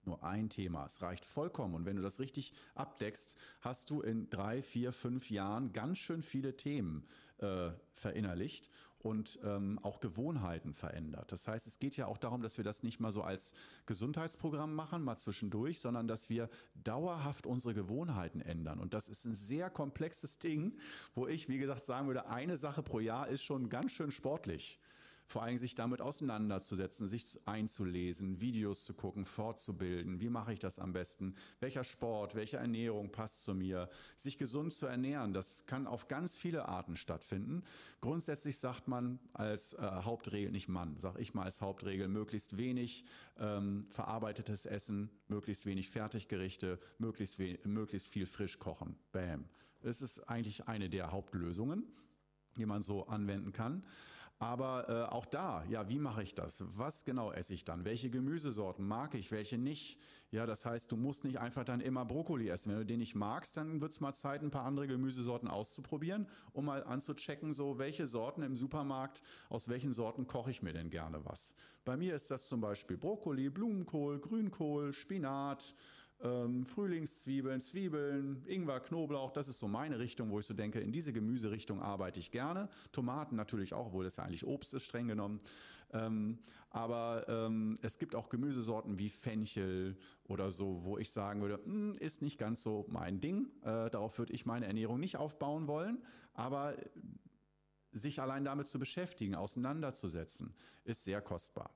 nur 0.06 0.24
ein 0.24 0.50
Thema. 0.50 0.86
Es 0.86 1.02
reicht 1.02 1.26
vollkommen. 1.26 1.76
Und 1.76 1.86
wenn 1.86 1.96
du 1.96 2.02
das 2.02 2.20
richtig 2.20 2.54
abdeckst, 2.76 3.38
hast 3.62 3.90
du 3.90 4.02
in 4.02 4.30
drei, 4.30 4.62
vier, 4.62 4.92
fünf 4.92 5.30
Jahren 5.30 5.74
ganz 5.74 5.98
schön 5.98 6.24
viele 6.24 6.56
Themen 6.56 7.06
äh, 7.38 7.72
verinnerlicht 7.94 8.70
und 9.00 9.40
ähm, 9.44 9.80
auch 9.82 10.02
Gewohnheiten 10.02 10.74
verändert. 10.74 11.32
Das 11.32 11.48
heißt, 11.48 11.68
es 11.68 11.80
geht 11.80 11.96
ja 11.96 12.08
auch 12.08 12.18
darum, 12.18 12.42
dass 12.42 12.58
wir 12.58 12.66
das 12.66 12.84
nicht 12.84 13.00
mal 13.00 13.12
so 13.12 13.24
als 13.24 13.54
Gesundheitsprogramm 13.86 14.76
machen, 14.76 15.04
mal 15.04 15.16
zwischendurch, 15.16 15.80
sondern 15.80 16.08
dass 16.08 16.30
wir 16.30 16.50
dauerhaft 16.84 17.46
unsere 17.46 17.74
Gewohnheiten 17.74 18.42
ändern. 18.42 18.80
Und 18.80 18.94
das 18.94 19.08
ist 19.08 19.26
ein 19.26 19.36
sehr 19.36 19.70
komplexes 19.70 20.40
Ding, 20.40 20.78
wo 21.16 21.28
ich, 21.28 21.48
wie 21.48 21.58
gesagt, 21.58 21.86
sagen 21.86 22.08
würde, 22.08 22.30
eine 22.30 22.58
Sache 22.58 22.84
pro 22.84 23.00
Jahr 23.00 23.30
ist 23.30 23.44
schon 23.44 23.70
ganz 23.70 23.94
schön 23.94 24.12
sportlich 24.12 24.80
vor 25.30 25.44
allem 25.44 25.60
sich 25.60 25.76
damit 25.76 26.02
auseinanderzusetzen, 26.02 27.08
sich 27.08 27.40
einzulesen, 27.46 28.42
Videos 28.42 28.84
zu 28.84 28.96
gucken, 28.96 29.26
fortzubilden. 29.26 30.20
Wie 30.20 30.30
mache 30.30 30.54
ich 30.54 30.60
das 30.60 30.80
am 30.80 30.92
besten? 30.92 31.36
Welcher 31.60 31.84
Sport, 31.84 32.34
welche 32.34 32.58
Ernährung 32.58 33.12
passt 33.12 33.44
zu 33.44 33.54
mir? 33.54 33.90
Sich 34.16 34.40
gesund 34.40 34.74
zu 34.74 34.88
ernähren, 34.88 35.32
das 35.32 35.68
kann 35.68 35.86
auf 35.86 36.08
ganz 36.08 36.36
viele 36.36 36.68
Arten 36.68 36.96
stattfinden. 36.96 37.62
Grundsätzlich 38.02 38.58
sagt 38.58 38.88
man 38.88 39.20
als 39.34 39.74
äh, 39.74 39.82
Hauptregel, 39.84 40.52
nicht 40.52 40.68
Mann, 40.68 40.98
sag 40.98 41.20
ich 41.20 41.36
mal 41.36 41.44
als 41.44 41.62
Hauptregel, 41.62 42.08
möglichst 42.08 42.58
wenig 42.58 43.06
ähm, 43.38 43.84
verarbeitetes 43.92 44.66
Essen, 44.66 45.12
möglichst 45.28 45.68
wenig 45.68 45.90
Fertiggerichte, 45.90 46.80
möglichst, 46.98 47.40
möglichst 47.66 48.08
viel 48.08 48.26
frisch 48.26 48.58
kochen. 48.58 48.96
Bam. 49.12 49.46
Das 49.82 50.02
ist 50.02 50.28
eigentlich 50.28 50.68
eine 50.68 50.90
der 50.90 51.12
Hauptlösungen, 51.12 51.84
die 52.58 52.66
man 52.66 52.82
so 52.82 53.06
anwenden 53.06 53.54
kann. 53.54 53.84
Aber 54.42 54.88
äh, 54.88 55.14
auch 55.14 55.26
da, 55.26 55.66
ja, 55.70 55.90
wie 55.90 56.00
mache 56.00 56.24
ich 56.24 56.34
das? 56.34 56.64
Was 56.66 57.04
genau 57.04 57.30
esse 57.34 57.54
ich 57.54 57.66
dann? 57.66 57.84
Welche 57.84 58.10
Gemüsesorten 58.10 58.88
mag 58.88 59.14
ich, 59.14 59.34
welche 59.34 59.58
nicht? 59.58 60.00
Ja, 60.32 60.46
das 60.46 60.66
heißt, 60.66 60.90
du 60.94 60.96
musst 60.96 61.26
nicht 61.26 61.40
einfach 61.40 61.66
dann 61.66 61.82
immer 61.82 62.06
Brokkoli 62.06 62.48
essen. 62.48 62.72
Wenn 62.72 62.80
du 62.80 62.86
den 62.86 63.00
nicht 63.00 63.16
magst, 63.16 63.58
dann 63.58 63.82
wird 63.82 63.92
es 63.92 64.00
mal 64.00 64.14
Zeit, 64.14 64.42
ein 64.42 64.50
paar 64.50 64.64
andere 64.64 64.88
Gemüsesorten 64.88 65.50
auszuprobieren, 65.50 66.26
um 66.54 66.66
mal 66.66 66.86
anzuchecken, 66.86 67.54
so 67.54 67.80
welche 67.80 68.08
Sorten 68.08 68.42
im 68.42 68.56
Supermarkt, 68.56 69.22
aus 69.50 69.68
welchen 69.68 69.92
Sorten 69.92 70.26
koche 70.26 70.52
ich 70.52 70.64
mir 70.64 70.72
denn 70.72 70.90
gerne 70.90 71.26
was. 71.26 71.54
Bei 71.84 71.98
mir 71.98 72.16
ist 72.16 72.32
das 72.32 72.48
zum 72.48 72.62
Beispiel 72.62 72.96
Brokkoli, 72.96 73.50
Blumenkohl, 73.50 74.20
Grünkohl, 74.20 74.94
Spinat, 74.94 75.76
ähm, 76.22 76.66
Frühlingszwiebeln, 76.66 77.62
Zwiebeln, 77.62 78.42
Ingwer, 78.48 78.80
Knoblauch, 78.80 79.32
das 79.32 79.48
ist 79.48 79.60
so 79.60 79.68
meine 79.68 80.00
Richtung, 80.00 80.32
wo 80.32 80.40
ich 80.40 80.46
so 80.46 80.54
denke, 80.54 80.80
in 80.80 80.92
diese 80.92 81.14
Gemüserichtung 81.14 81.82
arbeite 81.82 82.20
ich 82.20 82.32
gerne. 82.32 82.70
Tomaten 82.92 83.36
natürlich 83.36 83.74
auch, 83.74 83.88
obwohl 83.88 84.04
das 84.04 84.18
ja 84.18 84.24
eigentlich 84.24 84.46
Obst 84.46 84.74
ist, 84.74 84.84
streng 84.84 85.08
genommen. 85.08 85.40
Ähm, 85.92 86.40
aber 86.70 87.26
ähm, 87.28 87.78
es 87.82 87.98
gibt 87.98 88.14
auch 88.14 88.30
Gemüsesorten 88.30 89.00
wie 89.00 89.10
Fenchel 89.10 89.98
oder 90.28 90.52
so, 90.52 90.84
wo 90.84 90.98
ich 90.98 91.10
sagen 91.10 91.42
würde, 91.42 91.60
mh, 91.64 91.64
hm, 91.66 91.98
ist 91.98 92.22
nicht 92.22 92.38
ganz 92.38 92.62
so 92.62 92.86
mein 92.90 93.20
Ding. 93.20 93.48
Äh, 93.62 93.90
darauf 93.90 94.18
würde 94.20 94.34
ich 94.34 94.46
meine 94.46 94.68
Ernährung 94.68 95.00
nicht 95.00 95.18
aufbauen 95.18 95.68
wollen. 95.68 96.04
Aber 96.34 96.76
sich 97.92 98.22
allein 98.22 98.46
damit 98.46 98.68
zu 98.68 98.78
beschäftigen, 98.78 99.36
auseinanderzusetzen, 99.36 100.54
ist 100.84 101.04
sehr 101.04 101.22
kostbar. 101.22 101.72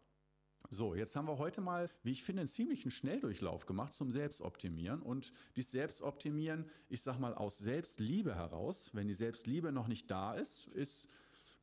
So, 0.74 0.96
jetzt 0.96 1.16
haben 1.16 1.28
wir 1.28 1.38
heute 1.38 1.62
mal, 1.62 1.88
wie 2.02 2.12
ich 2.12 2.24
finde, 2.24 2.42
einen 2.42 2.50
ziemlichen 2.50 2.90
Schnelldurchlauf 2.90 3.68
gemacht 3.68 3.94
zum 3.94 4.10
Selbstoptimieren. 4.10 5.04
Und 5.04 5.32
dieses 5.56 5.70
Selbstoptimieren, 5.70 6.66
ich 6.90 7.04
sag 7.04 7.20
mal 7.20 7.36
aus 7.36 7.60
Selbstliebe 7.60 8.34
heraus, 8.34 8.90
wenn 8.94 9.08
die 9.08 9.14
Selbstliebe 9.14 9.72
noch 9.72 9.88
nicht 9.88 10.10
da 10.10 10.34
ist, 10.34 10.68
ist 10.70 11.10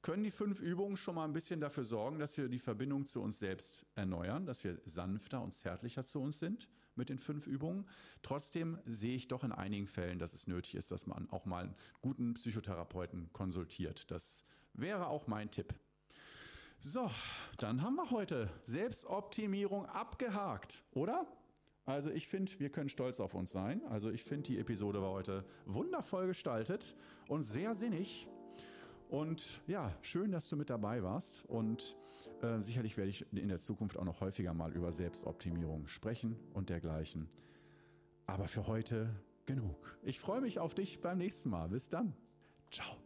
können 0.03 0.23
die 0.23 0.31
fünf 0.31 0.61
Übungen 0.61 0.97
schon 0.97 1.17
mal 1.17 1.25
ein 1.25 1.33
bisschen 1.33 1.61
dafür 1.61 1.85
sorgen, 1.85 2.21
dass 2.21 2.39
wir 2.39 2.49
die 2.49 2.61
Verbindung 2.61 3.05
zu 3.05 3.21
uns 3.21 3.41
selbst 3.41 3.85
erneuern, 3.97 4.47
dass 4.47 4.63
wir 4.63 4.81
sanfter 4.85 5.43
und 5.43 5.53
zärtlicher 5.53 6.05
zu 6.05 6.21
uns 6.21 6.39
sind 6.39 6.69
mit 6.95 7.09
den 7.09 7.19
fünf 7.19 7.49
Übungen. 7.49 7.87
Trotzdem 8.23 8.79
sehe 8.87 9.17
ich 9.17 9.27
doch 9.27 9.43
in 9.43 9.53
einigen 9.53 9.89
Fällen, 9.89 10.21
dass 10.21 10.35
es 10.35 10.47
nötig 10.47 10.77
ist, 10.77 10.93
dass 10.93 11.09
man 11.09 11.29
auch 11.31 11.47
mal 11.47 11.65
einen 11.65 11.75
guten 12.01 12.35
Psychotherapeuten 12.35 13.33
konsultiert. 13.33 14.11
Das 14.11 14.45
wäre 14.73 15.09
auch 15.09 15.27
mein 15.27 15.51
Tipp. 15.51 15.75
So, 16.83 17.11
dann 17.59 17.83
haben 17.83 17.97
wir 17.97 18.11
heute 18.11 18.49
Selbstoptimierung 18.63 19.85
abgehakt, 19.85 20.83
oder? 20.93 21.27
Also 21.85 22.11
ich 22.11 22.27
finde, 22.27 22.59
wir 22.59 22.71
können 22.71 22.89
stolz 22.89 23.21
auf 23.21 23.35
uns 23.35 23.53
sein. 23.53 23.83
Also 23.91 24.11
ich 24.11 24.25
finde, 24.25 24.45
die 24.45 24.59
Episode 24.59 25.03
war 25.03 25.11
heute 25.11 25.45
wundervoll 25.67 26.27
gestaltet 26.29 26.97
und 27.29 27.43
sehr 27.43 27.75
sinnig. 27.75 28.29
Und 29.11 29.61
ja, 29.67 29.95
schön, 30.01 30.33
dass 30.33 30.49
du 30.49 30.57
mit 30.57 30.71
dabei 30.71 31.03
warst. 31.03 31.45
Und 31.47 31.99
äh, 32.41 32.61
sicherlich 32.61 32.97
werde 32.97 33.11
ich 33.11 33.31
in 33.31 33.49
der 33.49 33.59
Zukunft 33.59 33.99
auch 33.99 34.05
noch 34.05 34.23
häufiger 34.23 34.55
mal 34.55 34.73
über 34.73 34.91
Selbstoptimierung 34.91 35.87
sprechen 35.87 36.35
und 36.55 36.71
dergleichen. 36.71 37.29
Aber 38.25 38.49
für 38.49 38.67
heute 38.67 39.15
genug. 39.45 39.99
Ich 40.03 40.19
freue 40.19 40.41
mich 40.41 40.59
auf 40.59 40.75
dich 40.75 41.03
beim 41.03 41.19
nächsten 41.19 41.51
Mal. 41.51 41.69
Bis 41.69 41.91
dann. 41.91 42.15
Ciao. 42.71 43.00